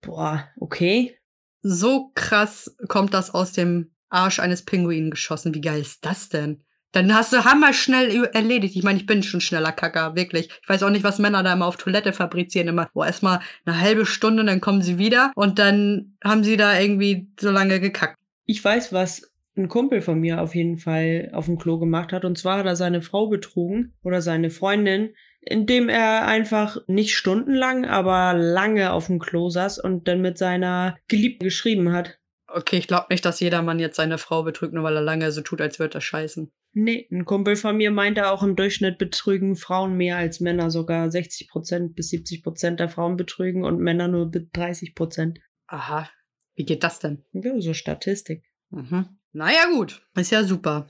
Boah, 0.00 0.48
okay. 0.58 1.16
So 1.60 2.12
krass 2.14 2.76
kommt 2.88 3.14
das 3.14 3.34
aus 3.34 3.52
dem 3.52 3.94
Arsch 4.08 4.38
eines 4.38 4.64
Pinguinen 4.64 5.10
geschossen. 5.10 5.54
Wie 5.54 5.60
geil 5.60 5.80
ist 5.80 6.04
das 6.04 6.28
denn? 6.28 6.64
Dann 6.92 7.14
hast 7.14 7.32
du 7.32 7.44
Hammer 7.44 7.72
schnell 7.72 8.24
erledigt. 8.32 8.74
Ich 8.76 8.82
meine, 8.82 8.98
ich 8.98 9.06
bin 9.06 9.22
schon 9.22 9.40
schneller 9.40 9.72
Kacker, 9.72 10.16
wirklich. 10.16 10.48
Ich 10.62 10.68
weiß 10.68 10.82
auch 10.82 10.90
nicht, 10.90 11.04
was 11.04 11.18
Männer 11.18 11.42
da 11.42 11.52
immer 11.52 11.66
auf 11.66 11.76
Toilette 11.76 12.12
fabrizieren. 12.12 12.68
Immer, 12.68 12.88
wo 12.94 13.04
erstmal 13.04 13.40
eine 13.66 13.80
halbe 13.80 14.06
Stunde, 14.06 14.44
dann 14.44 14.60
kommen 14.60 14.82
sie 14.82 14.98
wieder 14.98 15.32
und 15.34 15.58
dann 15.58 16.16
haben 16.24 16.44
sie 16.44 16.56
da 16.56 16.78
irgendwie 16.78 17.28
so 17.38 17.50
lange 17.50 17.80
gekackt. 17.80 18.16
Ich 18.46 18.64
weiß, 18.64 18.92
was 18.92 19.30
ein 19.58 19.68
Kumpel 19.68 20.00
von 20.00 20.18
mir 20.18 20.40
auf 20.40 20.54
jeden 20.54 20.78
Fall 20.78 21.30
auf 21.32 21.46
dem 21.46 21.58
Klo 21.58 21.78
gemacht 21.78 22.12
hat. 22.12 22.24
Und 22.24 22.38
zwar 22.38 22.58
hat 22.58 22.66
er 22.66 22.76
seine 22.76 23.02
Frau 23.02 23.26
betrogen 23.26 23.92
oder 24.02 24.22
seine 24.22 24.50
Freundin, 24.50 25.14
indem 25.40 25.88
er 25.88 26.26
einfach 26.26 26.78
nicht 26.86 27.14
stundenlang, 27.14 27.84
aber 27.84 28.34
lange 28.34 28.92
auf 28.92 29.06
dem 29.06 29.18
Klo 29.18 29.50
saß 29.50 29.78
und 29.78 30.08
dann 30.08 30.20
mit 30.20 30.38
seiner 30.38 30.96
Geliebten 31.08 31.44
geschrieben 31.44 31.92
hat. 31.92 32.18
Okay, 32.46 32.76
ich 32.78 32.86
glaube 32.86 33.06
nicht, 33.10 33.24
dass 33.24 33.40
jeder 33.40 33.60
Mann 33.60 33.78
jetzt 33.78 33.96
seine 33.96 34.16
Frau 34.16 34.42
betrügt, 34.42 34.72
nur 34.72 34.84
weil 34.84 34.96
er 34.96 35.02
lange 35.02 35.30
so 35.32 35.42
tut, 35.42 35.60
als 35.60 35.78
würde 35.78 35.98
er 35.98 36.00
scheißen. 36.00 36.50
Nee, 36.72 37.08
ein 37.10 37.24
Kumpel 37.24 37.56
von 37.56 37.76
mir 37.76 37.90
meinte 37.90 38.30
auch 38.30 38.42
im 38.42 38.54
Durchschnitt 38.54 38.98
betrügen 38.98 39.56
Frauen 39.56 39.96
mehr 39.96 40.16
als 40.16 40.40
Männer, 40.40 40.70
sogar 40.70 41.10
60 41.10 41.48
Prozent 41.48 41.96
bis 41.96 42.10
70 42.10 42.42
Prozent 42.42 42.80
der 42.80 42.88
Frauen 42.88 43.16
betrügen 43.16 43.64
und 43.64 43.80
Männer 43.80 44.08
nur 44.08 44.30
bis 44.30 44.44
30 44.52 44.94
Prozent. 44.94 45.40
Aha. 45.66 46.08
Wie 46.54 46.64
geht 46.64 46.84
das 46.84 46.98
denn? 46.98 47.24
Ja, 47.32 47.60
so 47.60 47.72
Statistik. 47.72 48.44
Mhm. 48.70 49.18
Naja, 49.32 49.66
gut. 49.72 50.02
Ist 50.16 50.32
ja 50.32 50.44
super. 50.44 50.88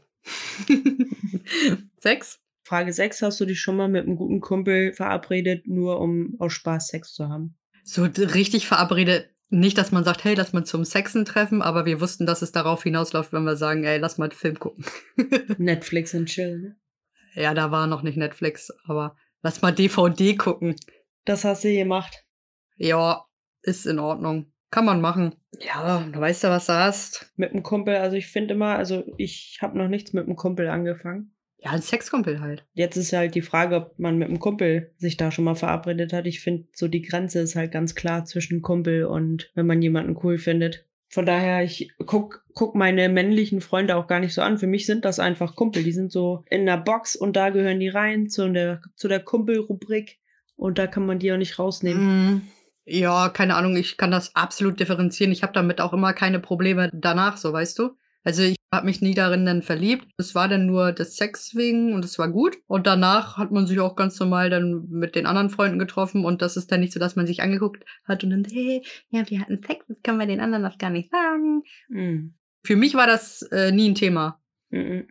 Sechs? 1.96 2.40
Frage 2.62 2.92
6, 2.92 3.22
hast 3.22 3.40
du 3.40 3.46
dich 3.46 3.60
schon 3.60 3.76
mal 3.76 3.88
mit 3.88 4.04
einem 4.04 4.16
guten 4.16 4.40
Kumpel 4.40 4.92
verabredet, 4.92 5.66
nur 5.66 6.00
um 6.00 6.36
aus 6.38 6.52
Spaß 6.52 6.88
Sex 6.88 7.14
zu 7.14 7.28
haben? 7.28 7.56
So 7.82 8.04
richtig 8.04 8.66
verabredet. 8.66 9.30
Nicht, 9.50 9.78
dass 9.78 9.92
man 9.92 10.04
sagt, 10.04 10.24
hey, 10.24 10.34
lass 10.34 10.52
mal 10.52 10.64
zum 10.64 10.84
Sexen 10.84 11.24
treffen, 11.24 11.62
aber 11.62 11.86
wir 11.86 12.00
wussten, 12.00 12.26
dass 12.26 12.42
es 12.42 12.52
darauf 12.52 12.82
hinausläuft, 12.82 13.32
wenn 13.32 13.44
wir 13.44 13.56
sagen, 13.56 13.84
ey, 13.84 13.98
lass 13.98 14.18
mal 14.18 14.26
einen 14.26 14.32
Film 14.32 14.58
gucken. 14.58 14.84
Netflix 15.58 16.14
und 16.14 16.26
chill, 16.26 16.58
ne? 16.58 16.76
ja, 17.34 17.54
da 17.54 17.70
war 17.70 17.86
noch 17.86 18.02
nicht 18.02 18.16
Netflix, 18.16 18.70
aber 18.84 19.16
lass 19.42 19.62
mal 19.62 19.72
DVD 19.72 20.36
gucken. 20.36 20.76
Das 21.24 21.44
hast 21.44 21.64
du 21.64 21.72
gemacht. 21.72 22.24
Ja, 22.76 23.24
ist 23.62 23.86
in 23.86 23.98
Ordnung. 23.98 24.52
Kann 24.70 24.84
man 24.84 25.00
machen. 25.00 25.34
Ja, 25.60 26.00
du 26.12 26.20
weißt 26.20 26.42
ja, 26.42 26.50
was 26.50 26.66
du 26.66 26.74
hast. 26.74 27.32
Mit 27.36 27.52
einem 27.52 27.62
Kumpel, 27.62 27.96
also 27.96 28.16
ich 28.16 28.26
finde 28.26 28.54
immer, 28.54 28.76
also 28.76 29.04
ich 29.16 29.58
habe 29.62 29.78
noch 29.78 29.88
nichts 29.88 30.12
mit 30.12 30.26
einem 30.26 30.36
Kumpel 30.36 30.68
angefangen. 30.68 31.34
Ja, 31.60 31.72
ein 31.72 31.82
Sexkumpel 31.82 32.40
halt. 32.40 32.64
Jetzt 32.74 32.96
ist 32.96 33.12
halt 33.12 33.34
die 33.34 33.42
Frage, 33.42 33.76
ob 33.76 33.98
man 33.98 34.16
mit 34.16 34.28
einem 34.28 34.38
Kumpel 34.38 34.92
sich 34.96 35.16
da 35.16 35.32
schon 35.32 35.44
mal 35.44 35.56
verabredet 35.56 36.12
hat. 36.12 36.26
Ich 36.26 36.40
finde, 36.40 36.68
so 36.72 36.86
die 36.86 37.02
Grenze 37.02 37.40
ist 37.40 37.56
halt 37.56 37.72
ganz 37.72 37.94
klar 37.96 38.24
zwischen 38.24 38.62
Kumpel 38.62 39.04
und 39.06 39.50
wenn 39.54 39.66
man 39.66 39.82
jemanden 39.82 40.16
cool 40.22 40.38
findet. 40.38 40.84
Von 41.08 41.26
daher, 41.26 41.64
ich 41.64 41.90
guck, 42.06 42.44
guck 42.52 42.74
meine 42.74 43.08
männlichen 43.08 43.60
Freunde 43.60 43.96
auch 43.96 44.06
gar 44.06 44.20
nicht 44.20 44.34
so 44.34 44.42
an. 44.42 44.58
Für 44.58 44.66
mich 44.66 44.86
sind 44.86 45.04
das 45.04 45.18
einfach 45.18 45.56
Kumpel. 45.56 45.82
Die 45.82 45.92
sind 45.92 46.12
so 46.12 46.44
in 46.50 46.66
der 46.66 46.76
Box 46.76 47.16
und 47.16 47.34
da 47.34 47.50
gehören 47.50 47.80
die 47.80 47.88
rein 47.88 48.28
zu 48.28 48.48
der, 48.52 48.82
zu 48.94 49.08
der 49.08 49.20
Kumpelrubrik 49.20 50.18
und 50.54 50.78
da 50.78 50.86
kann 50.86 51.06
man 51.06 51.18
die 51.18 51.32
auch 51.32 51.38
nicht 51.38 51.58
rausnehmen. 51.58 52.34
Mm, 52.34 52.42
Ja, 52.84 53.30
keine 53.30 53.56
Ahnung, 53.56 53.76
ich 53.76 53.96
kann 53.96 54.10
das 54.10 54.36
absolut 54.36 54.78
differenzieren. 54.78 55.32
Ich 55.32 55.42
habe 55.42 55.52
damit 55.54 55.80
auch 55.80 55.92
immer 55.92 56.12
keine 56.12 56.40
Probleme 56.40 56.90
danach, 56.92 57.36
so 57.36 57.52
weißt 57.52 57.78
du. 57.78 57.90
Also 58.28 58.42
ich 58.42 58.56
habe 58.74 58.84
mich 58.84 59.00
nie 59.00 59.14
darin 59.14 59.46
dann 59.46 59.62
verliebt. 59.62 60.06
Es 60.18 60.34
war 60.34 60.48
dann 60.48 60.66
nur 60.66 60.92
das 60.92 61.16
Sex 61.16 61.54
wegen 61.54 61.94
und 61.94 62.04
es 62.04 62.18
war 62.18 62.28
gut. 62.28 62.58
Und 62.66 62.86
danach 62.86 63.38
hat 63.38 63.52
man 63.52 63.66
sich 63.66 63.80
auch 63.80 63.96
ganz 63.96 64.20
normal 64.20 64.50
dann 64.50 64.86
mit 64.90 65.14
den 65.14 65.24
anderen 65.24 65.48
Freunden 65.48 65.78
getroffen 65.78 66.26
und 66.26 66.42
das 66.42 66.58
ist 66.58 66.70
dann 66.70 66.80
nicht 66.80 66.92
so, 66.92 67.00
dass 67.00 67.16
man 67.16 67.26
sich 67.26 67.40
angeguckt 67.40 67.86
hat 68.04 68.22
und 68.24 68.28
dann, 68.28 68.44
hey, 68.44 68.82
ja, 69.08 69.22
wir 69.30 69.40
hatten 69.40 69.62
Sex, 69.66 69.82
das 69.88 70.02
können 70.02 70.18
wir 70.18 70.26
den 70.26 70.40
anderen 70.40 70.62
noch 70.62 70.76
gar 70.76 70.90
nicht 70.90 71.10
sagen. 71.10 71.62
Mhm. 71.88 72.34
Für 72.62 72.76
mich 72.76 72.92
war 72.92 73.06
das 73.06 73.40
äh, 73.50 73.72
nie 73.72 73.88
ein 73.88 73.94
Thema. 73.94 74.42
Mhm. 74.68 75.08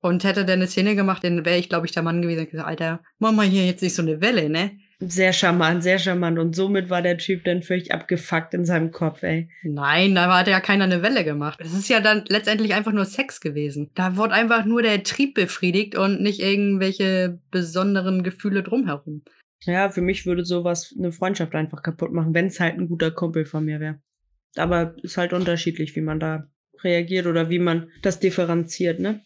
Und 0.00 0.24
hätte 0.24 0.44
der 0.44 0.56
eine 0.56 0.66
Szene 0.66 0.96
gemacht, 0.96 1.22
dann 1.22 1.44
wäre 1.44 1.58
ich, 1.58 1.68
glaube 1.68 1.86
ich, 1.86 1.92
der 1.92 2.02
Mann 2.02 2.20
gewesen 2.20 2.40
und 2.40 2.50
gesagt, 2.50 2.68
Alter, 2.68 3.00
mach 3.20 3.30
mal 3.30 3.46
hier 3.46 3.64
jetzt 3.64 3.82
nicht 3.82 3.94
so 3.94 4.02
eine 4.02 4.20
Welle, 4.20 4.50
ne? 4.50 4.76
Sehr 4.98 5.34
charmant, 5.34 5.82
sehr 5.82 5.98
charmant. 5.98 6.38
Und 6.38 6.56
somit 6.56 6.88
war 6.88 7.02
der 7.02 7.18
Typ 7.18 7.44
dann 7.44 7.60
völlig 7.60 7.92
abgefuckt 7.92 8.54
in 8.54 8.64
seinem 8.64 8.92
Kopf, 8.92 9.22
ey. 9.22 9.50
Nein, 9.62 10.14
da 10.14 10.34
hat 10.38 10.48
ja 10.48 10.60
keiner 10.60 10.84
eine 10.84 11.02
Welle 11.02 11.22
gemacht. 11.22 11.60
Es 11.60 11.74
ist 11.74 11.88
ja 11.88 12.00
dann 12.00 12.24
letztendlich 12.28 12.72
einfach 12.72 12.92
nur 12.92 13.04
Sex 13.04 13.40
gewesen. 13.40 13.90
Da 13.94 14.16
wurde 14.16 14.32
einfach 14.32 14.64
nur 14.64 14.80
der 14.80 15.02
Trieb 15.02 15.34
befriedigt 15.34 15.96
und 15.96 16.22
nicht 16.22 16.40
irgendwelche 16.40 17.38
besonderen 17.50 18.22
Gefühle 18.22 18.62
drumherum. 18.62 19.22
Ja, 19.64 19.90
für 19.90 20.00
mich 20.00 20.24
würde 20.24 20.44
sowas 20.44 20.94
eine 20.96 21.12
Freundschaft 21.12 21.54
einfach 21.54 21.82
kaputt 21.82 22.12
machen, 22.12 22.32
wenn 22.32 22.46
es 22.46 22.60
halt 22.60 22.78
ein 22.78 22.88
guter 22.88 23.10
Kumpel 23.10 23.44
von 23.44 23.64
mir 23.64 23.80
wäre. 23.80 24.00
Aber 24.56 24.94
ist 25.02 25.18
halt 25.18 25.34
unterschiedlich, 25.34 25.94
wie 25.94 26.00
man 26.00 26.20
da 26.20 26.48
reagiert 26.82 27.26
oder 27.26 27.50
wie 27.50 27.58
man 27.58 27.90
das 28.00 28.18
differenziert, 28.18 28.98
ne? 28.98 29.22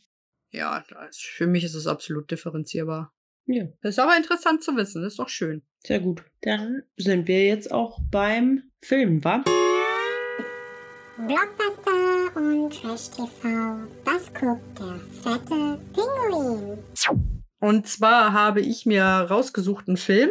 Ja, 0.51 0.85
für 1.13 1.47
mich 1.47 1.63
ist 1.63 1.75
es 1.75 1.87
absolut 1.87 2.31
differenzierbar. 2.31 3.13
Ja, 3.47 3.65
Das 3.83 3.91
ist 3.95 3.99
aber 3.99 4.17
interessant 4.17 4.63
zu 4.63 4.77
wissen, 4.77 5.03
das 5.03 5.15
ist 5.15 5.19
doch 5.19 5.29
schön. 5.29 5.63
sehr 5.85 6.01
gut. 6.01 6.23
Dann 6.43 6.83
sind 6.97 7.27
wir 7.29 7.47
jetzt 7.47 7.71
auch 7.73 7.99
beim 8.11 8.63
Film, 8.81 9.23
wa? 9.25 9.43
Blockbuster 11.27 12.37
und 12.37 12.71
Trash 12.73 13.11
TV. 13.11 13.87
Was 14.05 14.33
guckt 14.33 14.79
der 14.79 15.01
fette 15.23 15.81
Pinguin? 15.93 16.79
Und 17.61 17.87
zwar 17.87 18.33
habe 18.33 18.61
ich 18.61 18.87
mir 18.87 19.03
rausgesucht 19.03 19.89
einen 19.89 19.97
Film, 19.99 20.31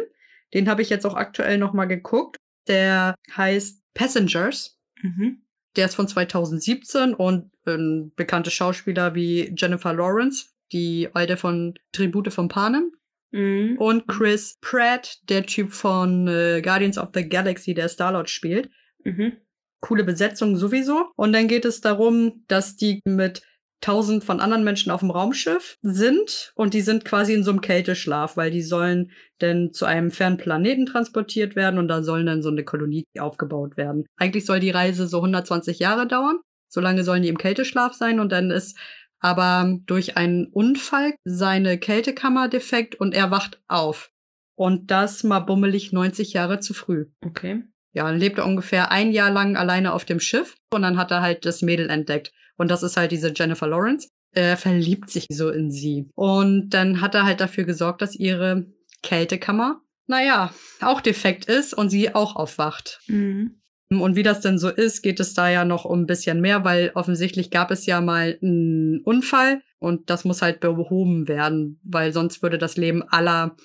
den 0.52 0.68
habe 0.68 0.82
ich 0.82 0.90
jetzt 0.90 1.06
auch 1.06 1.14
aktuell 1.14 1.58
nochmal 1.58 1.86
geguckt. 1.86 2.36
Der 2.66 3.14
heißt 3.36 3.82
Passengers. 3.94 4.78
Mhm. 5.02 5.42
Der 5.76 5.86
ist 5.86 5.94
von 5.94 6.08
2017 6.08 7.14
und 7.14 7.50
ein 7.66 8.12
bekannte 8.16 8.50
Schauspieler 8.50 9.14
wie 9.14 9.54
Jennifer 9.56 9.92
Lawrence, 9.94 10.46
die 10.72 11.08
alte 11.14 11.36
von 11.36 11.74
Tribute 11.92 12.32
von 12.32 12.48
Panem. 12.48 12.92
Mhm. 13.32 13.76
Und 13.78 14.08
Chris 14.08 14.56
Pratt, 14.60 15.18
der 15.28 15.46
Typ 15.46 15.72
von 15.72 16.28
äh, 16.28 16.60
Guardians 16.62 16.98
of 16.98 17.10
the 17.14 17.28
Galaxy, 17.28 17.74
der 17.74 17.88
Star-Lord 17.88 18.28
spielt. 18.28 18.70
Mhm. 19.04 19.32
Coole 19.80 20.04
Besetzung 20.04 20.56
sowieso. 20.56 21.06
Und 21.16 21.32
dann 21.32 21.48
geht 21.48 21.64
es 21.64 21.80
darum, 21.80 22.44
dass 22.48 22.76
die 22.76 23.00
mit 23.04 23.42
tausend 23.80 24.24
von 24.24 24.40
anderen 24.40 24.64
Menschen 24.64 24.90
auf 24.90 25.00
dem 25.00 25.10
Raumschiff 25.10 25.78
sind 25.82 26.52
und 26.54 26.74
die 26.74 26.82
sind 26.82 27.04
quasi 27.04 27.32
in 27.32 27.44
so 27.44 27.50
einem 27.50 27.62
Kälteschlaf, 27.62 28.36
weil 28.36 28.50
die 28.50 28.62
sollen 28.62 29.10
dann 29.38 29.72
zu 29.72 29.86
einem 29.86 30.10
fernen 30.10 30.36
Planeten 30.36 30.86
transportiert 30.86 31.56
werden 31.56 31.78
und 31.78 31.88
da 31.88 32.02
sollen 32.02 32.26
dann 32.26 32.42
so 32.42 32.50
eine 32.50 32.64
Kolonie 32.64 33.04
aufgebaut 33.18 33.76
werden. 33.76 34.04
Eigentlich 34.16 34.44
soll 34.44 34.60
die 34.60 34.70
Reise 34.70 35.06
so 35.06 35.18
120 35.18 35.78
Jahre 35.78 36.06
dauern. 36.06 36.40
So 36.68 36.80
lange 36.80 37.02
sollen 37.02 37.22
die 37.22 37.28
im 37.28 37.38
Kälteschlaf 37.38 37.94
sein 37.94 38.20
und 38.20 38.30
dann 38.30 38.50
ist 38.50 38.76
aber 39.20 39.78
durch 39.86 40.16
einen 40.16 40.46
Unfall 40.46 41.14
seine 41.24 41.78
Kältekammer 41.78 42.48
defekt 42.48 42.94
und 42.94 43.14
er 43.14 43.30
wacht 43.30 43.60
auf. 43.68 44.10
Und 44.56 44.90
das 44.90 45.24
mal 45.24 45.40
bummelig 45.40 45.92
90 45.92 46.32
Jahre 46.32 46.60
zu 46.60 46.74
früh. 46.74 47.06
Okay. 47.24 47.62
Ja, 47.92 48.04
dann 48.04 48.18
lebt 48.18 48.38
er 48.38 48.46
ungefähr 48.46 48.90
ein 48.90 49.10
Jahr 49.10 49.30
lang 49.30 49.56
alleine 49.56 49.92
auf 49.92 50.04
dem 50.04 50.20
Schiff 50.20 50.56
und 50.72 50.82
dann 50.82 50.96
hat 50.96 51.10
er 51.10 51.22
halt 51.22 51.44
das 51.44 51.62
Mädel 51.62 51.90
entdeckt. 51.90 52.32
Und 52.56 52.70
das 52.70 52.82
ist 52.82 52.96
halt 52.96 53.10
diese 53.10 53.32
Jennifer 53.34 53.66
Lawrence. 53.66 54.08
Er 54.32 54.56
verliebt 54.56 55.10
sich 55.10 55.26
so 55.30 55.50
in 55.50 55.70
sie. 55.70 56.08
Und 56.14 56.70
dann 56.70 57.00
hat 57.00 57.14
er 57.14 57.24
halt 57.24 57.40
dafür 57.40 57.64
gesorgt, 57.64 58.02
dass 58.02 58.14
ihre 58.14 58.66
Kältekammer, 59.02 59.80
naja, 60.06 60.52
auch 60.80 61.00
defekt 61.00 61.46
ist 61.46 61.74
und 61.74 61.90
sie 61.90 62.14
auch 62.14 62.36
aufwacht. 62.36 63.00
Mhm. 63.08 63.59
Und 63.98 64.14
wie 64.14 64.22
das 64.22 64.40
denn 64.40 64.58
so 64.58 64.68
ist, 64.68 65.02
geht 65.02 65.18
es 65.18 65.34
da 65.34 65.50
ja 65.50 65.64
noch 65.64 65.84
um 65.84 66.02
ein 66.02 66.06
bisschen 66.06 66.40
mehr, 66.40 66.64
weil 66.64 66.92
offensichtlich 66.94 67.50
gab 67.50 67.72
es 67.72 67.86
ja 67.86 68.00
mal 68.00 68.38
einen 68.40 69.00
Unfall 69.00 69.62
und 69.80 70.10
das 70.10 70.24
muss 70.24 70.42
halt 70.42 70.60
behoben 70.60 71.26
werden, 71.26 71.80
weil 71.82 72.12
sonst 72.12 72.40
würde 72.42 72.56
das 72.56 72.76
Leben 72.76 73.02
aller 73.02 73.56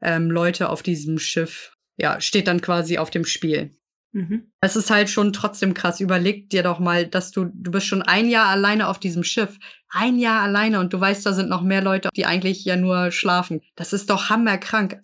ähm, 0.00 0.30
Leute 0.30 0.70
auf 0.70 0.82
diesem 0.82 1.18
Schiff, 1.18 1.76
ja, 1.98 2.20
steht 2.22 2.48
dann 2.48 2.62
quasi 2.62 2.96
auf 2.96 3.10
dem 3.10 3.26
Spiel. 3.26 3.70
Mhm. 4.12 4.50
Es 4.62 4.76
ist 4.76 4.88
halt 4.88 5.10
schon 5.10 5.34
trotzdem 5.34 5.74
krass. 5.74 6.00
Überleg 6.00 6.48
dir 6.48 6.62
doch 6.62 6.78
mal, 6.78 7.06
dass 7.06 7.30
du, 7.32 7.50
du 7.52 7.70
bist 7.70 7.86
schon 7.86 8.00
ein 8.00 8.30
Jahr 8.30 8.46
alleine 8.46 8.88
auf 8.88 8.98
diesem 8.98 9.24
Schiff. 9.24 9.58
Ein 9.90 10.18
Jahr 10.18 10.40
alleine 10.40 10.80
und 10.80 10.94
du 10.94 11.00
weißt, 11.00 11.26
da 11.26 11.34
sind 11.34 11.50
noch 11.50 11.62
mehr 11.62 11.82
Leute, 11.82 12.08
die 12.16 12.24
eigentlich 12.24 12.64
ja 12.64 12.76
nur 12.76 13.10
schlafen. 13.10 13.60
Das 13.74 13.92
ist 13.92 14.08
doch 14.08 14.30
hammerkrank. 14.30 15.00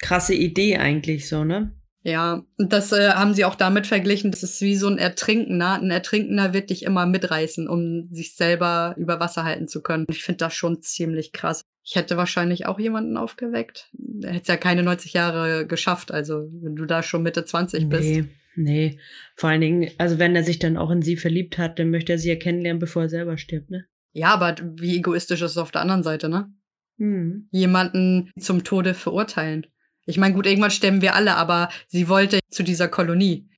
Krasse 0.00 0.34
Idee 0.34 0.78
eigentlich 0.78 1.28
so, 1.28 1.44
ne? 1.44 1.76
Ja, 2.04 2.44
und 2.58 2.72
das 2.72 2.92
äh, 2.92 3.10
haben 3.10 3.34
sie 3.34 3.44
auch 3.44 3.54
damit 3.54 3.86
verglichen, 3.86 4.32
das 4.32 4.42
ist 4.42 4.60
wie 4.60 4.74
so 4.74 4.88
ein 4.88 4.98
Ertrinkender. 4.98 5.74
Ein 5.74 5.90
Ertrinkender 5.90 6.52
wird 6.52 6.70
dich 6.70 6.82
immer 6.82 7.06
mitreißen, 7.06 7.68
um 7.68 8.08
sich 8.10 8.34
selber 8.34 8.94
über 8.98 9.20
Wasser 9.20 9.44
halten 9.44 9.68
zu 9.68 9.82
können. 9.82 10.06
Ich 10.10 10.24
finde 10.24 10.38
das 10.38 10.54
schon 10.54 10.82
ziemlich 10.82 11.32
krass. 11.32 11.62
Ich 11.84 11.94
hätte 11.94 12.16
wahrscheinlich 12.16 12.66
auch 12.66 12.78
jemanden 12.78 13.16
aufgeweckt. 13.16 13.90
Hätte 14.24 14.52
ja 14.52 14.56
keine 14.56 14.82
90 14.82 15.12
Jahre 15.12 15.66
geschafft, 15.66 16.12
also 16.12 16.48
wenn 16.60 16.74
du 16.76 16.86
da 16.86 17.02
schon 17.02 17.22
Mitte 17.22 17.44
20 17.44 17.88
bist. 17.88 18.02
Nee, 18.02 18.24
nee. 18.56 18.98
Vor 19.36 19.50
allen 19.50 19.60
Dingen, 19.60 19.90
also 19.98 20.18
wenn 20.18 20.34
er 20.34 20.44
sich 20.44 20.58
dann 20.58 20.76
auch 20.76 20.90
in 20.90 21.02
sie 21.02 21.16
verliebt 21.16 21.58
hat, 21.58 21.78
dann 21.78 21.90
möchte 21.90 22.12
er 22.12 22.18
sie 22.18 22.30
ja 22.30 22.36
kennenlernen, 22.36 22.80
bevor 22.80 23.02
er 23.02 23.08
selber 23.08 23.38
stirbt, 23.38 23.70
ne? 23.70 23.86
Ja, 24.12 24.28
aber 24.34 24.56
wie 24.76 24.96
egoistisch 24.96 25.40
ist 25.40 25.52
es 25.52 25.58
auf 25.58 25.70
der 25.70 25.80
anderen 25.80 26.02
Seite, 26.02 26.28
ne? 26.28 26.52
Mhm. 26.98 27.48
Jemanden 27.50 28.30
zum 28.38 28.64
Tode 28.64 28.94
verurteilen. 28.94 29.66
Ich 30.04 30.18
meine, 30.18 30.34
gut, 30.34 30.46
irgendwann 30.46 30.70
sterben 30.70 31.02
wir 31.02 31.14
alle, 31.14 31.36
aber 31.36 31.68
sie 31.86 32.08
wollte 32.08 32.40
zu 32.50 32.62
dieser 32.62 32.88
Kolonie. 32.88 33.48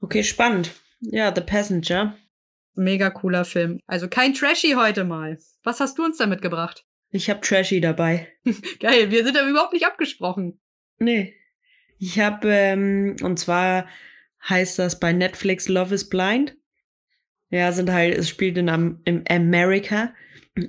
Okay, 0.00 0.22
spannend. 0.22 0.72
Ja, 1.00 1.34
The 1.34 1.40
Passenger. 1.40 2.16
Mega 2.74 3.10
cooler 3.10 3.44
Film. 3.44 3.80
Also 3.86 4.08
kein 4.08 4.34
Trashy 4.34 4.72
heute 4.76 5.04
mal. 5.04 5.38
Was 5.62 5.80
hast 5.80 5.98
du 5.98 6.04
uns 6.04 6.18
da 6.18 6.26
mitgebracht? 6.26 6.84
Ich 7.10 7.30
hab 7.30 7.42
Trashy 7.42 7.80
dabei. 7.80 8.28
Geil, 8.80 9.10
wir 9.10 9.24
sind 9.24 9.36
ja 9.36 9.48
überhaupt 9.48 9.72
nicht 9.72 9.86
abgesprochen. 9.86 10.60
Nee. 10.98 11.34
Ich 11.98 12.20
hab, 12.20 12.44
ähm, 12.44 13.16
und 13.22 13.38
zwar 13.38 13.86
heißt 14.48 14.78
das 14.78 15.00
bei 15.00 15.12
Netflix 15.12 15.68
Love 15.68 15.94
is 15.94 16.08
Blind. 16.08 16.56
Ja, 17.48 17.72
sind 17.72 17.90
halt, 17.90 18.18
es 18.18 18.28
spielt 18.28 18.58
in, 18.58 18.68
Am 18.68 19.00
in 19.04 19.24
Amerika 19.30 20.12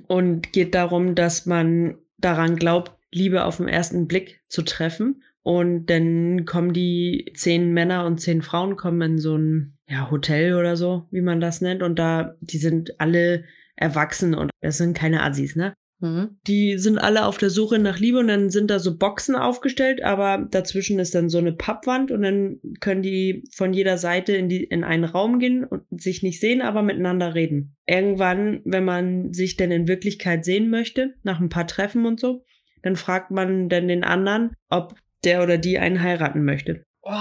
und 0.06 0.52
geht 0.52 0.74
darum, 0.74 1.14
dass 1.14 1.44
man 1.44 1.98
daran 2.16 2.56
glaubt, 2.56 2.97
Liebe 3.10 3.44
auf 3.44 3.58
den 3.58 3.68
ersten 3.68 4.06
Blick 4.06 4.40
zu 4.48 4.62
treffen. 4.62 5.22
Und 5.42 5.86
dann 5.86 6.44
kommen 6.44 6.72
die 6.72 7.32
zehn 7.34 7.72
Männer 7.72 8.04
und 8.04 8.20
zehn 8.20 8.42
Frauen 8.42 8.76
kommen 8.76 9.00
in 9.12 9.18
so 9.18 9.36
ein 9.36 9.78
ja, 9.88 10.10
Hotel 10.10 10.54
oder 10.54 10.76
so, 10.76 11.06
wie 11.10 11.22
man 11.22 11.40
das 11.40 11.60
nennt. 11.60 11.82
Und 11.82 11.98
da, 11.98 12.34
die 12.40 12.58
sind 12.58 13.00
alle 13.00 13.44
erwachsen 13.76 14.34
und 14.34 14.50
das 14.60 14.76
sind 14.78 14.96
keine 14.96 15.22
Assis, 15.22 15.56
ne? 15.56 15.74
Mhm. 16.00 16.38
Die 16.46 16.78
sind 16.78 16.98
alle 16.98 17.26
auf 17.26 17.38
der 17.38 17.50
Suche 17.50 17.78
nach 17.78 17.98
Liebe 17.98 18.18
und 18.18 18.28
dann 18.28 18.50
sind 18.50 18.70
da 18.70 18.78
so 18.78 18.96
Boxen 18.96 19.34
aufgestellt, 19.34 20.02
aber 20.02 20.46
dazwischen 20.50 20.98
ist 20.98 21.14
dann 21.14 21.28
so 21.28 21.38
eine 21.38 21.52
Pappwand 21.52 22.12
und 22.12 22.22
dann 22.22 22.60
können 22.80 23.02
die 23.02 23.44
von 23.52 23.72
jeder 23.72 23.98
Seite 23.98 24.36
in, 24.36 24.48
die, 24.48 24.62
in 24.62 24.84
einen 24.84 25.04
Raum 25.04 25.38
gehen 25.38 25.64
und 25.64 25.82
sich 25.90 26.22
nicht 26.22 26.40
sehen, 26.40 26.62
aber 26.62 26.82
miteinander 26.82 27.34
reden. 27.34 27.76
Irgendwann, 27.86 28.60
wenn 28.64 28.84
man 28.84 29.32
sich 29.32 29.56
denn 29.56 29.72
in 29.72 29.88
Wirklichkeit 29.88 30.44
sehen 30.44 30.70
möchte, 30.70 31.14
nach 31.24 31.40
ein 31.40 31.48
paar 31.48 31.66
Treffen 31.66 32.06
und 32.06 32.20
so, 32.20 32.44
dann 32.82 32.96
fragt 32.96 33.30
man 33.30 33.68
dann 33.68 33.88
den 33.88 34.04
anderen, 34.04 34.52
ob 34.68 34.94
der 35.24 35.42
oder 35.42 35.58
die 35.58 35.78
einen 35.78 36.02
heiraten 36.02 36.44
möchte. 36.44 36.84
Oh, 37.02 37.12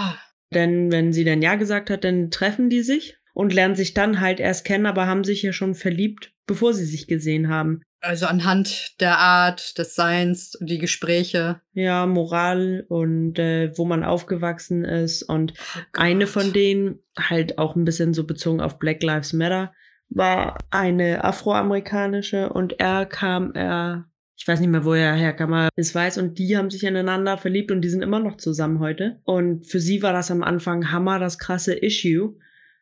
Denn 0.54 0.91
wenn 0.91 1.13
sie 1.13 1.24
dann 1.24 1.41
Ja 1.41 1.56
gesagt 1.56 1.89
hat, 1.89 2.04
dann 2.04 2.32
treffen 2.32 2.70
die 2.70 2.82
sich 2.82 3.17
und 3.34 3.54
lernen 3.54 3.76
sich 3.76 3.93
dann 3.93 4.22
halt 4.22 4.39
erst 4.39 4.65
kennen, 4.65 4.86
aber 4.86 5.08
haben 5.08 5.24
sich 5.24 5.41
ja 5.43 5.54
schon 5.54 5.76
verliebt, 5.76 6.32
bevor 6.46 6.74
sie 6.74 6.86
sich 6.86 7.08
gesehen 7.08 7.50
haben. 7.50 7.82
also 8.00 8.26
anhand 8.28 9.00
der 9.02 9.17
Art 9.17 9.78
des 9.78 9.96
Seins 9.96 10.58
die 10.62 10.78
Gespräche. 10.78 11.62
Ja, 11.74 12.06
Moral 12.06 12.86
und 12.88 13.38
äh, 13.39 13.72
wo 13.78 13.86
man 13.86 14.04
aufgewachsen 14.04 14.86
ist. 14.86 15.24
Und 15.24 15.54
eine 15.93 16.28
von 16.28 16.54
denen, 16.54 17.00
halt 17.17 17.58
auch 17.58 17.76
ein 17.76 17.86
bisschen 17.86 18.13
so 18.13 18.26
bezogen 18.26 18.62
auf 18.62 18.80
Black 18.80 19.04
Lives 19.04 19.34
Matter, 19.34 19.74
war 20.10 20.58
eine 20.70 21.24
afroamerikanische 21.24 22.50
und 22.50 22.80
er 22.80 23.06
kam, 23.06 23.52
er, 23.54 24.06
ich 24.38 24.47
weiß 24.47 24.60
nicht 24.60 24.69
mehr, 24.69 24.86
wo 24.86 24.93
er 24.93 25.15
herkam, 25.15 25.52
aber 25.54 25.69
ist 25.76 25.95
weiß 25.95 26.19
und 26.19 26.38
die 26.38 26.56
haben 26.56 26.69
sich 26.69 26.84
ineinander 26.84 27.38
verliebt 27.38 27.71
und 27.71 27.82
die 27.82 27.89
sind 27.89 28.04
immer 28.04 28.19
noch 28.19 28.38
zusammen 28.38 28.80
heute. 28.80 29.19
Und 29.23 29.65
für 29.65 29.80
sie 29.80 30.04
war 30.04 30.13
das 30.13 30.30
am 30.30 30.43
Anfang 30.43 30.91
Hammer, 30.91 31.17
das 31.17 31.39
krasse 31.39 31.73
Issue, 31.73 32.36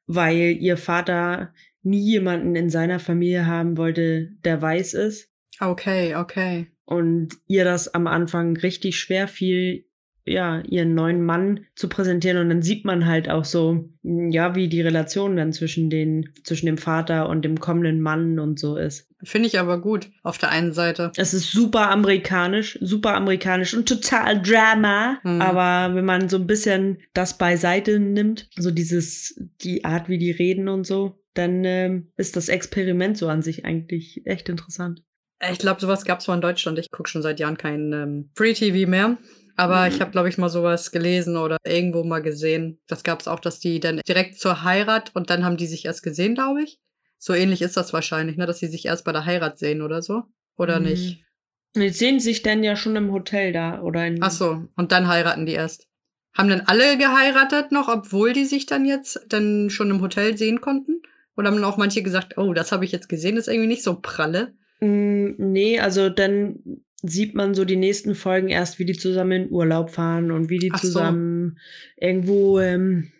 weil 0.05 0.57
ihr 0.59 0.75
Vater 0.75 1.53
nie 1.81 2.03
jemanden 2.03 2.55
in 2.55 2.69
seiner 2.69 2.99
Familie 2.99 3.45
haben 3.45 3.77
wollte, 3.77 4.31
der 4.43 4.61
weiß 4.61 4.95
ist. 4.95 5.31
Okay, 5.61 6.15
okay. 6.15 6.67
Und 6.83 7.29
ihr 7.47 7.63
das 7.63 7.93
am 7.93 8.07
Anfang 8.07 8.57
richtig 8.57 8.99
schwer 8.99 9.29
fiel, 9.29 9.85
ja, 10.25 10.61
ihren 10.61 10.95
neuen 10.95 11.23
Mann 11.23 11.65
zu 11.75 11.87
präsentieren. 11.87 12.37
Und 12.37 12.49
dann 12.49 12.61
sieht 12.63 12.83
man 12.83 13.05
halt 13.05 13.29
auch 13.29 13.45
so, 13.45 13.89
ja, 14.03 14.55
wie 14.55 14.67
die 14.67 14.81
Relation 14.81 15.37
dann 15.37 15.53
zwischen 15.53 15.89
den, 15.89 16.29
zwischen 16.43 16.65
dem 16.65 16.79
Vater 16.79 17.29
und 17.29 17.43
dem 17.45 17.59
kommenden 17.59 18.01
Mann 18.01 18.39
und 18.39 18.59
so 18.59 18.75
ist. 18.75 19.07
Finde 19.23 19.47
ich 19.47 19.59
aber 19.59 19.79
gut 19.79 20.09
auf 20.23 20.37
der 20.37 20.49
einen 20.49 20.73
Seite. 20.73 21.11
Es 21.15 21.33
ist 21.33 21.51
super 21.51 21.91
amerikanisch, 21.91 22.77
super 22.81 23.15
amerikanisch 23.15 23.75
und 23.75 23.87
total 23.87 24.41
Drama. 24.41 25.19
Mhm. 25.23 25.41
Aber 25.41 25.95
wenn 25.95 26.05
man 26.05 26.27
so 26.27 26.37
ein 26.37 26.47
bisschen 26.47 26.97
das 27.13 27.37
beiseite 27.37 27.99
nimmt, 27.99 28.49
so 28.57 28.71
dieses, 28.71 29.39
die 29.61 29.85
Art, 29.85 30.09
wie 30.09 30.17
die 30.17 30.31
reden 30.31 30.67
und 30.69 30.87
so, 30.87 31.19
dann 31.35 31.63
ähm, 31.65 32.11
ist 32.17 32.35
das 32.35 32.49
Experiment 32.49 33.17
so 33.17 33.27
an 33.27 33.43
sich 33.43 33.65
eigentlich 33.65 34.25
echt 34.25 34.49
interessant. 34.49 35.03
Ich 35.51 35.59
glaube, 35.59 35.81
sowas 35.81 36.05
gab 36.05 36.19
es 36.19 36.27
mal 36.27 36.35
in 36.35 36.41
Deutschland. 36.41 36.79
Ich 36.79 36.91
gucke 36.91 37.09
schon 37.09 37.21
seit 37.21 37.39
Jahren 37.39 37.57
kein 37.57 37.93
ähm, 37.93 38.29
Free-TV 38.35 38.89
mehr. 38.89 39.17
Aber 39.57 39.87
ich 39.87 40.01
habe, 40.01 40.11
glaube 40.11 40.29
ich, 40.29 40.37
mal 40.37 40.49
sowas 40.49 40.91
gelesen 40.91 41.37
oder 41.37 41.57
irgendwo 41.65 42.03
mal 42.03 42.21
gesehen. 42.21 42.79
Das 42.87 43.03
gab 43.03 43.21
es 43.21 43.27
auch, 43.27 43.39
dass 43.39 43.59
die 43.59 43.79
dann 43.79 44.01
direkt 44.07 44.37
zur 44.39 44.63
Heirat 44.63 45.11
und 45.15 45.29
dann 45.29 45.45
haben 45.45 45.57
die 45.57 45.67
sich 45.67 45.85
erst 45.85 46.03
gesehen, 46.03 46.35
glaube 46.35 46.63
ich. 46.63 46.79
So 47.17 47.33
ähnlich 47.33 47.61
ist 47.61 47.77
das 47.77 47.93
wahrscheinlich, 47.93 48.35
ne? 48.37 48.45
dass 48.45 48.59
sie 48.59 48.67
sich 48.67 48.85
erst 48.85 49.05
bei 49.05 49.11
der 49.13 49.25
Heirat 49.25 49.57
sehen 49.57 49.81
oder 49.81 50.01
so. 50.01 50.23
Oder 50.57 50.79
Mhm. 50.79 50.85
nicht? 50.87 51.23
Jetzt 51.75 51.99
sehen 51.99 52.19
sich 52.19 52.41
dann 52.41 52.63
ja 52.63 52.75
schon 52.75 52.95
im 52.95 53.11
Hotel 53.11 53.51
da 53.51 53.81
oder 53.81 54.05
in. 54.07 54.21
Ach 54.21 54.31
so, 54.31 54.63
und 54.77 54.91
dann 54.91 55.07
heiraten 55.07 55.45
die 55.45 55.53
erst. 55.53 55.87
Haben 56.33 56.49
dann 56.49 56.61
alle 56.61 56.97
geheiratet 56.97 57.71
noch, 57.71 57.87
obwohl 57.87 58.33
die 58.33 58.45
sich 58.45 58.65
dann 58.65 58.85
jetzt 58.85 59.25
dann 59.29 59.69
schon 59.69 59.89
im 59.89 60.01
Hotel 60.01 60.37
sehen 60.37 60.59
konnten? 60.61 61.01
Oder 61.37 61.49
haben 61.51 61.63
auch 61.63 61.77
manche 61.77 62.01
gesagt, 62.03 62.37
oh, 62.37 62.53
das 62.53 62.71
habe 62.71 62.85
ich 62.85 62.91
jetzt 62.91 63.09
gesehen, 63.09 63.35
das 63.35 63.47
ist 63.47 63.53
irgendwie 63.53 63.67
nicht 63.69 63.83
so 63.83 63.99
pralle? 64.01 64.53
Mm, 64.79 65.31
Nee, 65.37 65.79
also 65.79 66.09
dann 66.09 66.59
sieht 67.01 67.35
man 67.35 67.53
so 67.53 67.65
die 67.65 67.75
nächsten 67.75 68.15
Folgen 68.15 68.49
erst, 68.49 68.79
wie 68.79 68.85
die 68.85 68.97
zusammen 68.97 69.43
in 69.43 69.51
Urlaub 69.51 69.91
fahren 69.91 70.31
und 70.31 70.49
wie 70.49 70.59
die 70.59 70.71
Ach 70.71 70.79
so. 70.79 70.87
zusammen 70.87 71.59
irgendwo 71.97 72.59
ähm, 72.59 73.11